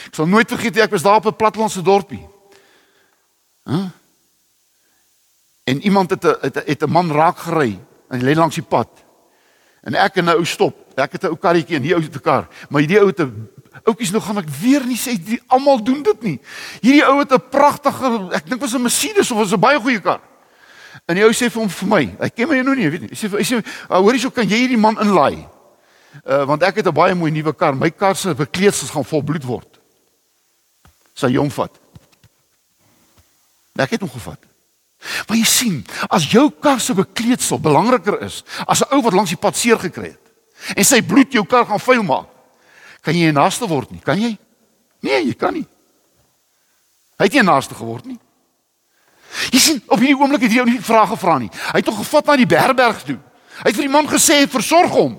Ek 0.06 0.14
sal 0.18 0.26
nooit 0.26 0.50
vergeet 0.50 0.82
ek 0.82 0.90
was 0.90 1.02
daar 1.06 1.22
op 1.22 1.26
'n 1.26 1.36
plattelandse 1.36 1.82
dorpie. 1.82 2.26
Hæ? 3.64 3.90
En 5.66 5.82
iemand 5.82 6.10
het 6.10 6.24
'n 6.24 6.36
het, 6.40 6.54
het 6.66 6.82
'n 6.82 6.90
man 6.90 7.12
raak 7.12 7.38
gery 7.38 7.78
en 8.10 8.20
hy 8.20 8.24
lê 8.24 8.34
langs 8.34 8.54
die 8.54 8.62
pad. 8.64 8.88
En 9.82 9.94
ek 9.94 10.16
en 10.16 10.24
'n 10.24 10.38
ou 10.38 10.44
stop. 10.44 10.74
Ek 10.94 11.12
het 11.12 11.22
'n 11.22 11.26
ou 11.26 11.36
karretjie 11.36 11.76
en 11.76 11.82
die 11.82 11.94
ou 11.94 12.02
het 12.02 12.14
'n 12.14 12.20
kar. 12.20 12.48
Maar 12.68 12.80
hierdie 12.80 13.00
ou 13.00 13.06
het 13.06 13.20
'n 13.20 13.50
ouetjies 13.84 14.10
nou 14.10 14.22
gaan 14.22 14.38
ek 14.38 14.48
weer 14.48 14.84
nie 14.86 14.96
sê 14.98 15.40
almal 15.46 15.82
doen 15.82 16.02
dit 16.02 16.22
nie. 16.22 16.40
Hierdie 16.80 17.06
ou 17.06 17.18
het 17.18 17.32
'n 17.32 17.48
pragtige 17.50 18.28
ek 18.32 18.48
dink 18.48 18.60
was 18.60 18.74
'n 18.74 18.82
Mercedes 18.82 19.30
of 19.30 19.38
was 19.38 19.52
'n 19.52 19.60
baie 19.60 19.80
goeie 19.80 20.00
kar. 20.00 20.20
En 21.06 21.14
die 21.14 21.24
ou 21.24 21.32
sê 21.32 21.50
vir 21.50 21.62
hom 21.62 21.70
vir 21.70 21.88
my, 21.88 22.02
hy 22.20 22.28
ken 22.34 22.48
my 22.50 22.62
nou 22.66 22.74
nie, 22.74 22.88
weet 22.90 23.04
nie. 23.06 23.12
Hy 23.12 23.18
sê 23.18 23.30
hy 23.30 23.44
sê, 23.46 23.60
uh, 23.62 23.98
"Hoor 24.00 24.12
hierso, 24.12 24.30
kan 24.30 24.48
jy 24.48 24.58
hierdie 24.64 24.78
man 24.78 24.98
inlaai?" 24.98 25.46
Uh 26.24 26.44
want 26.48 26.62
ek 26.62 26.76
het 26.76 26.86
'n 26.86 26.94
baie 26.94 27.14
mooi 27.14 27.30
nuwe 27.30 27.52
kar. 27.52 27.74
My 27.76 27.90
kar 27.90 28.16
se 28.16 28.34
bekleedsels 28.34 28.90
gaan 28.90 29.04
vol 29.04 29.22
bloed 29.22 29.44
word. 29.44 29.78
Sy 31.14 31.36
hom 31.36 31.50
vat. 31.50 31.70
Ek 33.76 33.90
het 33.90 34.00
hom 34.00 34.10
gevat. 34.10 34.40
Maar 35.28 35.36
jy 35.36 35.44
sien, 35.44 35.84
as 36.08 36.24
jou 36.30 36.50
kar 36.50 36.80
se 36.80 36.94
bekleedsel 36.94 37.60
belangriker 37.60 38.22
is 38.22 38.42
as 38.66 38.80
'n 38.80 38.94
ou 38.94 39.02
wat 39.02 39.12
langs 39.12 39.30
die 39.30 39.38
pad 39.38 39.56
seer 39.56 39.78
gekry 39.78 40.16
het 40.16 40.24
en 40.76 40.84
sy 40.84 41.02
bloed 41.02 41.32
jou 41.32 41.44
kar 41.44 41.66
gaan 41.66 41.80
vuil 41.80 42.02
maak, 42.02 42.26
kan 43.02 43.14
jy 43.14 43.28
'n 43.28 43.34
naaste 43.34 43.68
word 43.68 43.90
nie, 43.90 44.00
kan 44.00 44.18
jy? 44.20 44.38
Nee, 45.00 45.26
jy 45.26 45.34
kan 45.34 45.52
nie. 45.52 45.66
Hy 47.18 47.24
het 47.24 47.32
nie 47.32 47.42
naaste 47.42 47.74
geword 47.74 48.04
nie. 48.04 48.18
Jy 49.52 49.58
sien, 49.60 49.82
op 49.86 49.98
hierdie 49.98 50.16
oomblik 50.16 50.46
het 50.46 50.50
hy 50.50 50.60
jou 50.60 50.66
nie 50.68 50.80
vrae 50.80 51.06
gevra 51.06 51.38
nie. 51.38 51.50
Hy 51.72 51.80
het 51.80 51.90
hom 51.90 51.98
gevat 51.98 52.26
na 52.26 52.36
die 52.36 52.48
herberg 52.56 53.02
toe. 53.04 53.18
Hy 53.56 53.68
het 53.70 53.78
vir 53.78 53.86
die 53.86 53.92
man 53.92 54.08
gesê, 54.08 54.46
"Versorg 54.48 54.90
hom." 54.90 55.18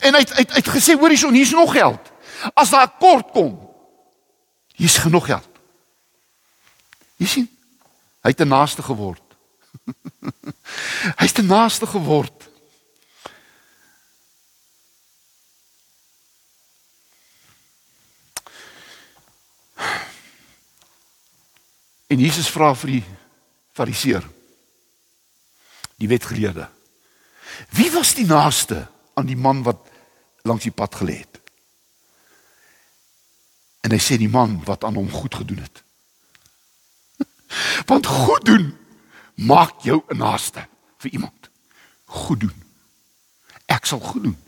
En 0.00 0.14
hy 0.14 0.20
het 0.20 0.30
hy 0.30 0.42
het, 0.42 0.50
hy 0.50 0.62
het 0.62 0.68
gesê, 0.68 0.98
"Hoor 0.98 1.08
hierson, 1.08 1.34
hier's 1.34 1.50
nog 1.50 1.72
geld. 1.72 2.12
As 2.54 2.70
daar 2.70 2.88
kort 2.98 3.30
kom, 3.32 3.58
hier's 4.74 4.98
genoeg 4.98 5.26
geld." 5.26 5.48
Jy 7.16 7.26
sien, 7.26 7.48
hy 8.22 8.30
het 8.30 8.40
'n 8.40 8.48
naaste 8.48 8.82
geword. 8.82 9.22
Hy's 11.20 11.32
'n 11.38 11.46
naaste 11.46 11.86
geword. 11.86 12.48
En 22.06 22.18
Jesus 22.18 22.50
vra 22.50 22.74
vir 22.74 22.98
die 22.98 23.04
fariseer 23.74 24.24
die 25.96 26.08
wetgeleerde. 26.10 26.68
Wie 27.70 27.90
was 27.94 28.14
die 28.18 28.26
naaste 28.26 28.86
aan 29.14 29.26
die 29.26 29.38
man 29.38 29.62
wat 29.62 29.90
langs 30.42 30.66
die 30.66 30.74
pad 30.74 30.94
gelê 30.98 31.20
het? 31.22 31.40
En 33.84 33.92
hy 33.94 34.00
sê 34.00 34.18
die 34.18 34.30
man 34.30 34.58
wat 34.66 34.84
aan 34.84 34.96
hom 34.98 35.10
goed 35.12 35.34
gedoen 35.34 35.62
het. 35.62 35.82
Want 37.90 38.06
goed 38.06 38.44
doen 38.48 38.72
maak 39.34 39.82
jou 39.82 40.02
'n 40.08 40.16
naaste 40.16 40.66
vir 40.98 41.10
iemand. 41.10 41.50
Goed 42.04 42.40
doen. 42.40 42.62
Ek 43.66 43.84
sal 43.84 44.00
goed 44.00 44.22
doen. 44.22 44.38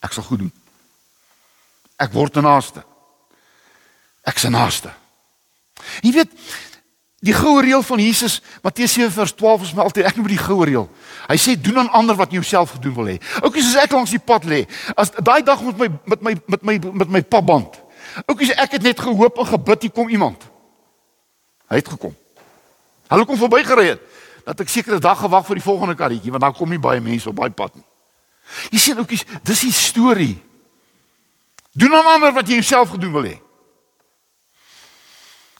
Ek 0.00 0.12
sal 0.12 0.22
goed 0.22 0.38
doen. 0.38 0.52
Ek 1.96 2.12
word 2.12 2.36
'n 2.36 2.42
naaste. 2.42 2.84
Ek 4.22 4.38
se 4.38 4.48
naaste. 4.48 4.94
Jy 6.02 6.12
weet 6.12 6.32
die 7.26 7.34
goue 7.34 7.62
reël 7.64 7.82
van 7.82 7.98
Jesus, 7.98 8.40
Matteus 8.62 8.92
7:12 8.98 9.62
is 9.62 9.72
my 9.74 9.82
altyd 9.82 10.06
ek 10.06 10.16
noem 10.16 10.28
die 10.30 10.40
goue 10.40 10.66
reël. 10.68 10.88
Hy 11.26 11.36
sê 11.40 11.56
doen 11.60 11.78
aan 11.78 11.90
ander 11.90 12.16
wat 12.16 12.30
jy 12.30 12.40
jouself 12.40 12.76
gedoen 12.76 12.94
wil 12.94 13.08
hê. 13.10 13.16
Oukie, 13.42 13.62
soos 13.62 13.78
ek 13.82 13.92
langs 13.92 14.12
die 14.14 14.22
pad 14.22 14.44
lê, 14.44 14.66
as 14.96 15.10
daai 15.10 15.42
dag 15.42 15.62
met 15.62 15.78
my 15.78 15.88
met 16.04 16.22
my 16.22 16.34
met 16.46 16.62
my 16.62 16.78
met 16.92 17.08
my 17.08 17.22
papband. 17.22 17.80
Oukie, 18.26 18.52
ek 18.54 18.78
het 18.78 18.82
net 18.82 19.00
gehoop 19.00 19.38
en 19.38 19.46
gebid 19.46 19.88
hier 19.88 19.92
kom 19.92 20.08
iemand. 20.08 20.46
Hy 21.66 21.80
het 21.80 21.88
gekom. 21.88 22.14
Hulle 23.10 23.26
kom 23.26 23.38
verbygery 23.38 23.88
het. 23.94 24.02
Dat 24.46 24.60
ek 24.62 24.70
sekere 24.70 25.00
dag 25.02 25.18
gewag 25.18 25.46
vir 25.48 25.58
die 25.58 25.64
volgende 25.64 25.96
karretjie 25.98 26.30
want 26.30 26.44
dan 26.44 26.54
kom 26.54 26.70
nie 26.70 26.78
baie 26.78 27.02
mense 27.02 27.28
op 27.28 27.36
daai 27.40 27.50
pad 27.50 27.74
nie. 27.74 27.86
Jy 28.70 28.78
sien 28.78 29.00
oukies, 29.02 29.24
dis 29.42 29.64
die 29.66 29.74
storie. 29.74 30.36
Doen 31.74 31.94
aan 31.98 32.12
ander 32.14 32.32
wat 32.32 32.46
jy 32.48 32.60
jouself 32.60 32.94
gedoen 32.94 33.12
wil 33.12 33.26
hê. 33.26 33.34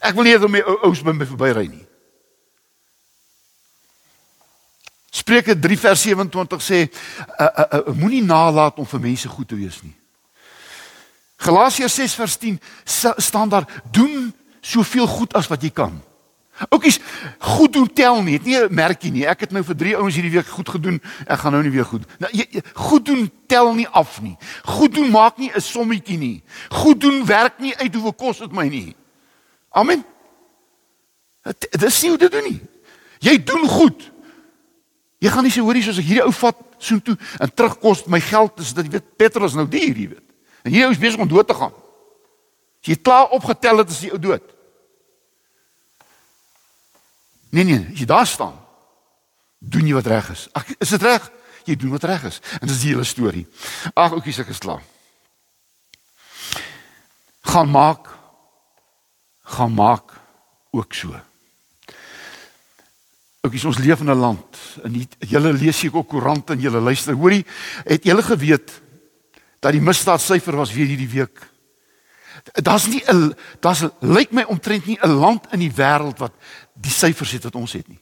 Ek 0.06 0.14
wil 0.14 0.26
nie 0.26 0.34
hê 0.36 0.38
dat 0.38 0.50
my 0.50 0.62
ou 0.62 0.78
ou's 0.88 1.02
by 1.02 1.12
my 1.12 1.26
verbyry 1.26 1.66
nie. 1.68 1.84
Spreuke 5.10 5.56
3 5.58 5.78
vers 5.80 6.02
27 6.06 6.60
sê 6.62 6.82
uh, 6.86 7.46
uh, 7.46 7.66
uh, 7.80 7.94
moenie 7.96 8.22
nalat 8.22 8.76
om 8.78 8.86
vir 8.86 9.00
mense 9.08 9.28
goed 9.28 9.48
te 9.48 9.58
wees 9.58 9.80
nie. 9.82 9.94
Galasiërs 11.42 11.96
6 11.98 12.14
vers 12.20 12.36
10 12.42 12.60
staan 13.18 13.48
daar 13.48 13.66
doen 13.92 14.30
soveel 14.60 15.08
goed 15.10 15.34
as 15.36 15.48
wat 15.50 15.62
jy 15.62 15.72
kan. 15.74 15.96
Oukies, 16.72 16.96
goed 17.38 17.74
doen 17.76 17.88
tel 17.92 18.22
nie, 18.24 18.38
nie 18.44 18.56
'n 18.56 18.72
merkie 18.72 19.10
nie. 19.12 19.26
Ek 19.26 19.40
het 19.40 19.52
nou 19.52 19.62
vir 19.62 19.76
3 19.76 19.96
ouens 19.96 20.14
hierdie 20.14 20.32
week 20.32 20.46
goed 20.46 20.68
gedoen. 20.68 21.00
Ek 21.26 21.38
gaan 21.38 21.52
nou 21.52 21.62
nie 21.62 21.70
weer 21.70 21.84
goed. 21.84 22.04
Nou 22.18 22.30
jy, 22.32 22.46
jy, 22.50 22.62
goed 22.74 23.04
doen 23.04 23.30
tel 23.46 23.74
nie 23.74 23.88
af 23.88 24.20
nie. 24.22 24.36
Goed 24.64 24.94
doen 24.94 25.10
maak 25.10 25.36
nie 25.38 25.50
'n 25.54 25.60
sommetjie 25.60 26.18
nie. 26.18 26.42
Goed 26.70 27.00
doen 27.00 27.26
werk 27.26 27.58
nie 27.58 27.76
uit 27.76 27.94
hoeveel 27.94 28.14
kos 28.14 28.38
dit 28.38 28.52
my 28.52 28.68
nie. 28.68 28.96
Amen. 29.76 30.04
Dit 31.42 31.82
is 31.82 32.02
nie 32.02 32.10
hoe 32.10 32.20
dit 32.20 32.32
doen 32.32 32.46
nie. 32.48 32.60
Jy 33.22 33.36
doen 33.44 33.68
goed. 33.68 34.06
Jy 35.20 35.32
gaan 35.32 35.44
nie 35.46 35.52
sê 35.52 35.62
hoorie 35.64 35.82
soos 35.84 36.00
ek 36.00 36.08
hierdie 36.08 36.24
ou 36.24 36.32
vat 36.34 36.62
so 36.82 37.00
toe 37.00 37.16
en 37.40 37.52
terugkos 37.52 38.04
my 38.12 38.20
geld 38.20 38.60
is 38.64 38.74
dit 38.76 38.88
jy 38.88 38.96
weet 38.98 39.12
petrol 39.20 39.48
is 39.48 39.56
nou 39.56 39.66
duur 39.68 39.92
jy 39.92 40.08
weet. 40.14 40.24
En 40.64 40.72
hierdie 40.72 40.88
ou 40.88 40.94
is 40.96 41.02
besig 41.02 41.22
om 41.22 41.30
dood 41.30 41.48
te 41.48 41.56
gaan. 41.56 41.74
As 42.82 42.90
jy 42.90 42.98
klaar 43.00 43.32
opgetel 43.36 43.82
het 43.82 43.92
is 43.92 44.02
die 44.04 44.12
ou 44.12 44.20
dood. 44.20 44.52
Nee 47.52 47.64
nee, 47.68 47.84
as 47.92 48.00
jy 48.00 48.08
daar 48.08 48.28
staan 48.28 48.56
doen 49.58 49.88
jy 49.88 49.96
wat 49.96 50.08
reg 50.10 50.32
is. 50.32 50.48
Ag 50.56 50.68
is 50.78 50.92
dit 50.96 51.04
reg? 51.04 51.30
Jy 51.66 51.76
doen 51.80 51.96
wat 51.96 52.04
reg 52.06 52.26
is. 52.28 52.40
En 52.60 52.68
dis 52.68 52.82
die 52.84 52.92
hele 52.92 53.04
storie. 53.04 53.46
Ag 53.94 54.14
ouetjies 54.16 54.44
ek 54.44 54.52
is 54.54 54.62
klaar. 54.62 54.84
Gaan 57.46 57.72
maak 57.72 58.15
gaan 59.46 59.74
maak 59.74 60.12
ook 60.74 60.94
so. 60.94 61.14
Oukies, 63.46 63.64
ons 63.64 63.78
leef 63.78 64.00
in 64.02 64.10
'n 64.10 64.18
land 64.18 64.58
en 64.82 65.06
julle 65.18 65.52
lees 65.52 65.80
hier 65.80 65.94
ook 65.94 66.08
koerante 66.08 66.52
en 66.52 66.60
julle 66.60 66.80
luister. 66.80 67.14
Hoorie, 67.14 67.46
het 67.84 68.04
julle 68.04 68.22
geweet 68.22 68.80
dat 69.60 69.72
die 69.72 69.80
misdaadsyfer 69.80 70.56
was 70.56 70.72
weer 70.72 70.86
hierdie 70.86 71.08
week? 71.08 71.50
Daar's 72.52 72.86
nie 72.86 73.02
'n 73.06 73.34
daar's 73.60 73.84
lyk 74.00 74.32
my 74.32 74.42
omtrent 74.42 74.86
nie 74.86 74.98
'n 75.00 75.18
land 75.18 75.46
in 75.52 75.58
die 75.58 75.72
wêreld 75.72 76.18
wat 76.18 76.32
die 76.74 76.90
syfers 76.90 77.30
het 77.30 77.44
wat 77.44 77.54
ons 77.54 77.72
het 77.72 77.88
nie. 77.88 78.00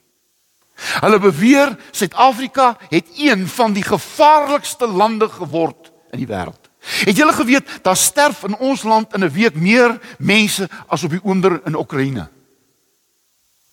Hulle 0.74 1.18
beweer 1.18 1.76
Suid-Afrika 1.90 2.76
het 2.88 3.06
een 3.16 3.48
van 3.48 3.72
die 3.72 3.82
gevaarlikste 3.82 4.86
lande 4.86 5.28
geword 5.28 5.92
in 6.10 6.18
die 6.18 6.26
wêreld. 6.26 6.63
Het 6.84 7.16
julle 7.16 7.32
geweet 7.32 7.78
daar 7.82 7.96
sterf 7.96 8.42
in 8.42 8.56
ons 8.56 8.82
land 8.82 9.14
in 9.14 9.24
'n 9.24 9.32
week 9.32 9.54
meer 9.54 10.00
mense 10.18 10.68
as 10.86 11.02
op 11.02 11.10
die 11.10 11.24
oomblik 11.24 11.64
in 11.64 11.76
Oekraïne? 11.76 12.28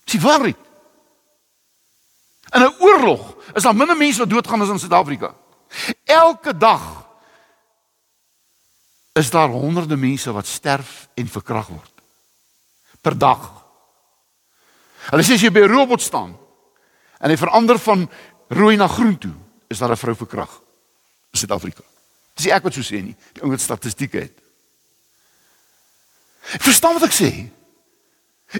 Dis 0.04 0.20
waarheid. 0.20 0.56
In 2.50 2.62
'n 2.62 2.74
oorlog 2.78 3.36
is 3.54 3.62
daar 3.62 3.76
minder 3.76 3.96
mense 3.96 4.18
wat 4.18 4.30
doodgaan 4.30 4.60
as 4.60 4.68
in 4.68 4.78
Suid-Afrika. 4.78 5.34
Elke 6.04 6.56
dag 6.56 7.06
is 9.12 9.30
daar 9.30 9.48
honderde 9.48 9.96
mense 9.96 10.32
wat 10.32 10.46
sterf 10.46 11.08
en 11.14 11.28
verkragt 11.28 11.68
word 11.68 11.92
per 13.00 13.18
dag. 13.18 13.64
Hulle 15.10 15.22
sê 15.22 15.34
as 15.34 15.42
jy 15.42 15.50
by 15.50 15.60
'n 15.60 15.74
robot 15.74 16.00
staan 16.00 16.38
en 17.18 17.30
hy 17.30 17.36
verander 17.36 17.78
van 17.78 18.10
rooi 18.48 18.76
na 18.76 18.86
groen 18.86 19.18
toe, 19.18 19.34
is 19.68 19.78
daar 19.78 19.90
'n 19.90 19.96
vrou 19.96 20.14
verkragt 20.14 20.60
in 21.32 21.38
Suid-Afrika. 21.38 21.91
Dis 22.36 22.46
ek 22.52 22.64
wat 22.64 22.74
so 22.74 22.84
sê 22.86 23.02
nie, 23.02 23.16
die 23.34 23.42
ou 23.42 23.50
wat 23.52 23.60
statistieke 23.60 24.24
het. 24.24 24.38
Verstaan 26.62 26.96
wat 26.98 27.06
ek 27.08 27.16
sê? 27.16 27.32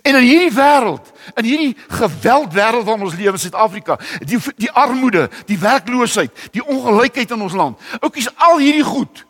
En 0.01 0.17
in 0.17 0.25
hierdie 0.25 0.53
wêreld, 0.57 1.11
in 1.37 1.45
hierdie 1.45 1.73
geweldwêreld 1.93 2.87
waarin 2.87 3.05
ons 3.05 3.19
lewe 3.19 3.37
in 3.37 3.43
Suid-Afrika, 3.43 3.99
die 4.25 4.39
die 4.57 4.71
armoede, 4.71 5.27
die 5.49 5.59
werkloosheid, 5.61 6.33
die 6.55 6.65
ongelykheid 6.65 7.35
in 7.37 7.45
ons 7.45 7.57
land. 7.57 7.81
Oukies, 8.01 8.31
al 8.41 8.63
hierdie 8.63 8.87
goed. 8.87 9.27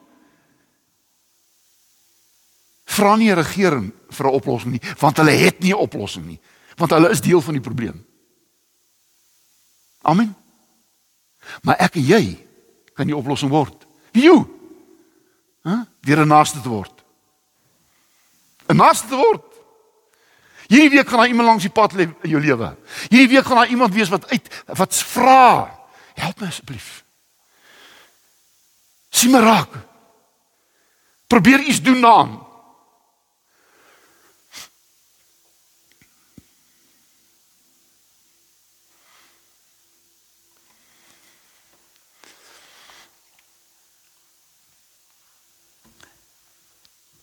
Vra 2.93 3.17
nie 3.17 3.33
'n 3.33 3.41
regering 3.43 3.93
vir 4.11 4.27
'n 4.27 4.35
oplossing 4.39 4.73
nie, 4.73 4.83
want 4.99 5.17
hulle 5.17 5.33
het 5.33 5.61
nie 5.61 5.73
'n 5.73 5.83
oplossing 5.83 6.27
nie, 6.27 6.41
want 6.77 6.91
hulle 6.91 7.11
is 7.11 7.21
deel 7.21 7.41
van 7.41 7.55
die 7.55 7.63
probleem. 7.63 8.07
Amen. 10.03 10.35
Maar 11.63 11.77
ek 11.79 11.97
en 11.97 12.07
jy 12.07 12.47
kan 12.95 13.07
die 13.07 13.17
oplossing 13.17 13.51
word. 13.51 13.82
Wie? 14.12 14.44
Hæ? 15.62 15.87
Deur 16.01 16.18
'n 16.25 16.29
naaste 16.29 16.61
te 16.61 16.68
word. 16.68 17.05
'n 18.68 18.77
Naaste 18.77 19.09
te 19.09 19.16
word. 19.16 19.44
Hierdie 20.68 20.90
week 20.90 21.09
gaan 21.09 21.18
daar 21.18 21.29
iemand 21.29 21.48
langs 21.48 21.62
die 21.62 21.72
pad 21.72 21.92
lê 21.92 22.09
in 22.22 22.31
jou 22.31 22.40
lewe. 22.40 22.77
Hierdie 23.09 23.29
week 23.29 23.44
gaan 23.44 23.57
daar 23.57 23.68
iemand 23.68 23.94
wees 23.94 24.09
wat 24.09 24.29
uit 24.31 24.62
wat 24.66 24.96
vra, 24.96 25.79
help 26.14 26.40
my 26.40 26.46
asseblief. 26.46 27.05
Sien 29.11 29.31
my 29.31 29.38
raak. 29.38 29.68
Probeer 31.27 31.61
iets 31.61 31.83
doen 31.83 32.01
daaraan. 32.01 32.42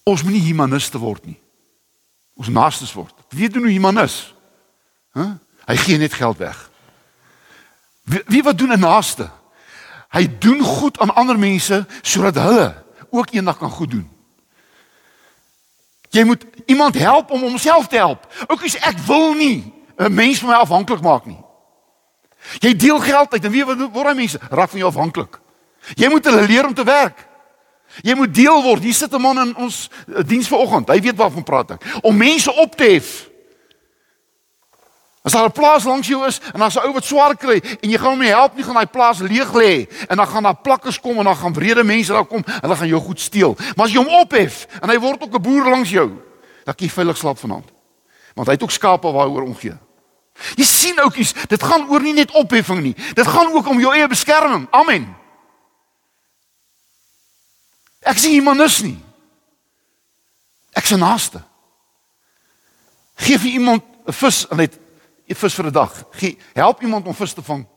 Ons 0.10 0.24
moenie 0.26 0.42
humaniste 0.42 0.98
word 0.98 1.26
nie. 1.30 1.38
Ons 2.40 2.50
naastes 2.50 2.94
word. 2.98 3.14
Wie 3.36 3.50
doen 3.52 3.68
hoe 3.68 3.76
humanis? 3.76 4.34
Hæ? 5.14 5.22
Huh? 5.22 5.32
Hy 5.70 5.76
gee 5.78 5.98
net 6.02 6.16
geld 6.18 6.40
weg. 6.42 6.58
Wie, 8.10 8.22
wie 8.26 8.44
wat 8.44 8.58
doen 8.58 8.74
'n 8.74 8.80
naaste? 8.80 9.30
Hy 10.10 10.26
doen 10.40 10.64
goed 10.66 11.00
aan 11.00 11.14
ander 11.14 11.40
mense 11.40 11.86
sodat 12.02 12.36
hulle 12.36 12.86
ook 13.10 13.30
eendag 13.32 13.58
kan 13.58 13.70
goed 13.70 13.92
doen. 13.92 14.10
Jy 16.10 16.24
moet 16.24 16.46
iemand 16.66 16.98
help 16.98 17.32
om 17.32 17.42
homself 17.42 17.88
te 17.88 17.96
help. 17.96 18.26
Ook 18.48 18.64
as 18.64 18.76
ek 18.76 18.98
wil 18.98 19.34
nie 19.34 19.74
'n 19.98 20.14
mens 20.14 20.40
van 20.40 20.50
my 20.50 20.56
afhanklik 20.56 21.02
maak 21.02 21.26
nie. 21.26 21.44
Jy 22.60 22.76
deel 22.76 23.00
geld 23.00 23.34
uit 23.34 23.46
en 23.46 23.52
wie 23.52 23.66
word 23.66 23.94
daai 23.94 24.16
mense 24.16 24.40
raak 24.50 24.70
van 24.70 24.80
jou 24.80 24.90
afhanklik? 24.90 25.40
Jy 25.96 26.10
moet 26.10 26.26
hulle 26.26 26.48
leer 26.48 26.66
om 26.66 26.74
te 26.74 26.84
werk. 26.84 27.29
Jy 28.02 28.16
moet 28.16 28.34
deel 28.34 28.64
word. 28.64 28.84
Hier 28.84 28.94
sit 28.94 29.14
'n 29.14 29.22
man 29.22 29.40
in 29.40 29.56
ons 29.56 29.90
eh, 30.08 30.24
diens 30.26 30.48
vanoggend. 30.48 30.90
Hy 30.90 31.02
weet 31.02 31.16
waarvan 31.16 31.44
praat 31.44 31.72
ek. 31.72 31.86
Om 32.02 32.18
mense 32.18 32.54
op 32.54 32.76
te 32.76 32.84
hef. 32.84 33.30
As 35.22 35.32
daar 35.32 35.46
'n 35.46 35.52
plaas 35.52 35.84
langs 35.84 36.08
jou 36.08 36.26
is 36.28 36.40
en 36.54 36.60
daar's 36.60 36.76
'n 36.76 36.86
ou 36.86 36.94
wat 36.94 37.06
swaar 37.06 37.36
kry 37.36 37.62
en 37.82 37.90
jy 37.90 37.98
gaan 37.98 38.10
hom 38.10 38.20
nie 38.20 38.30
help 38.30 38.56
nie, 38.56 38.64
gaan 38.64 38.74
daai 38.74 38.88
plaas 38.88 39.20
leeg 39.20 39.54
lê 39.54 39.88
en 40.08 40.18
dan 40.18 40.28
gaan 40.28 40.44
daar 40.44 40.56
plakkers 40.56 41.00
kom 41.00 41.18
en 41.18 41.24
dan 41.24 41.36
gaan 41.36 41.54
wrede 41.54 41.84
mense 41.84 42.12
daar 42.12 42.26
kom 42.26 42.44
en 42.46 42.60
hulle 42.62 42.76
gaan 42.76 42.88
jou 42.88 43.02
goed 43.02 43.20
steel. 43.20 43.58
Maar 43.76 43.86
as 43.86 43.92
jy 43.92 43.98
hom 43.98 44.08
ophef 44.08 44.68
en 44.82 44.90
hy 44.90 45.00
word 45.00 45.22
ook 45.22 45.34
'n 45.34 45.42
boer 45.42 45.70
langs 45.70 45.90
jou, 45.90 46.08
dan 46.66 46.76
kan 46.76 46.88
jy 46.88 46.90
veilig 46.90 47.18
slaap 47.18 47.38
vanaand. 47.40 47.72
Want 48.34 48.48
hy 48.48 48.54
het 48.54 48.64
ook 48.64 48.72
skape 48.72 49.12
waaroor 49.12 49.44
omgee. 49.44 49.78
Jy 50.56 50.64
sien 50.64 51.00
oudjies, 51.00 51.34
dit 51.34 51.64
gaan 51.64 51.90
oor 51.90 52.02
nie 52.02 52.14
net 52.14 52.32
opheffing 52.32 52.82
nie. 52.82 52.96
Dit 53.14 53.28
gaan 53.28 53.52
ook 53.54 53.68
om 53.68 53.80
jou 53.80 53.94
eie 53.94 54.08
beskerming. 54.08 54.68
Amen. 54.72 55.16
Ek 58.00 58.18
sien 58.18 58.34
iemand 58.34 58.62
is 58.62 58.82
nie. 58.82 58.98
Ek 60.72 60.86
se 60.86 60.98
naaste. 60.98 61.42
Geef 63.20 63.44
jy 63.44 63.58
iemand 63.60 63.84
'n 64.08 64.14
vis 64.14 64.48
en 64.50 64.58
net 64.58 64.80
'n 65.28 65.36
vis 65.36 65.54
vir 65.54 65.66
'n 65.66 65.72
dag. 65.72 66.06
Gee 66.12 66.38
help 66.54 66.82
iemand 66.82 67.06
om 67.06 67.16
vis 67.16 67.34
te 67.34 67.42
vang. 67.42 67.68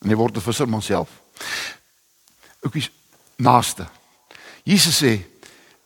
En 0.00 0.08
jy 0.08 0.16
word 0.16 0.36
'n 0.36 0.40
visserman 0.40 0.82
self. 0.82 1.08
Ook 2.60 2.74
is 2.74 2.90
naaste. 3.36 3.86
Jesus 4.64 5.02
sê 5.02 5.20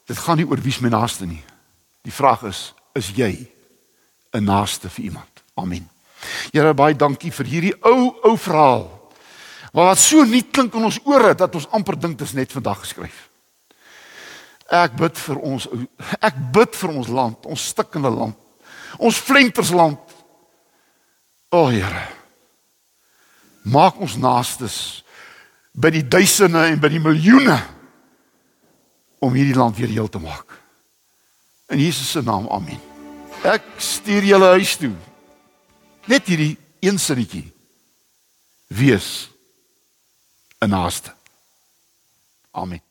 dit 0.06 0.18
gaan 0.18 0.36
nie 0.36 0.46
oor 0.46 0.60
wie's 0.60 0.80
my 0.80 0.88
naaste 0.88 1.26
nie. 1.26 1.42
Die 2.02 2.12
vraag 2.12 2.42
is, 2.42 2.74
is 2.94 3.10
jy 3.14 3.50
'n 4.32 4.44
naaste 4.44 4.88
vir 4.90 5.04
iemand? 5.04 5.42
Amen. 5.54 5.88
Here 6.52 6.74
baie 6.74 6.96
dankie 6.96 7.32
vir 7.32 7.46
hierdie 7.46 7.74
ou 7.82 8.16
ou 8.22 8.36
verhaal. 8.36 9.03
Maar 9.74 9.90
wat 9.90 9.98
so 9.98 10.22
nie 10.22 10.44
klink 10.46 10.74
in 10.78 10.86
ons 10.86 11.00
ore 11.02 11.32
dat 11.34 11.54
ons 11.58 11.66
amper 11.74 11.96
dink 11.98 12.18
dit 12.18 12.26
is 12.28 12.36
net 12.38 12.52
vandag 12.54 12.84
geskryf. 12.84 13.24
Ek 14.70 14.94
bid 14.96 15.18
vir 15.18 15.40
ons 15.42 15.66
ek 16.22 16.38
bid 16.54 16.78
vir 16.78 16.92
ons 16.94 17.10
land, 17.10 17.48
ons 17.50 17.64
stikkende 17.72 18.12
land. 18.14 18.38
Ons 19.02 19.18
flentersland. 19.18 20.14
O 21.50 21.66
Here. 21.72 22.06
Maak 23.66 23.98
ons 23.98 24.14
naastes 24.20 25.02
by 25.74 25.90
die 25.90 26.04
duisende 26.06 26.68
en 26.70 26.78
by 26.78 26.92
die 26.92 27.02
miljoene 27.02 27.58
om 29.24 29.34
hierdie 29.34 29.58
land 29.58 29.74
weer 29.80 29.90
heel 29.90 30.08
te 30.08 30.22
maak. 30.22 30.54
In 31.74 31.82
Jesus 31.82 32.14
se 32.14 32.22
naam. 32.22 32.46
Amen. 32.52 32.78
Ek 33.42 33.66
stuur 33.82 34.22
julle 34.22 34.54
huis 34.54 34.78
toe. 34.78 34.94
Net 36.06 36.30
hierdie 36.30 36.54
een 36.84 37.00
sinnetjie. 37.00 37.48
Wees 38.70 39.33
'n 40.60 40.70
naaste. 40.70 41.10
Amen. 42.52 42.83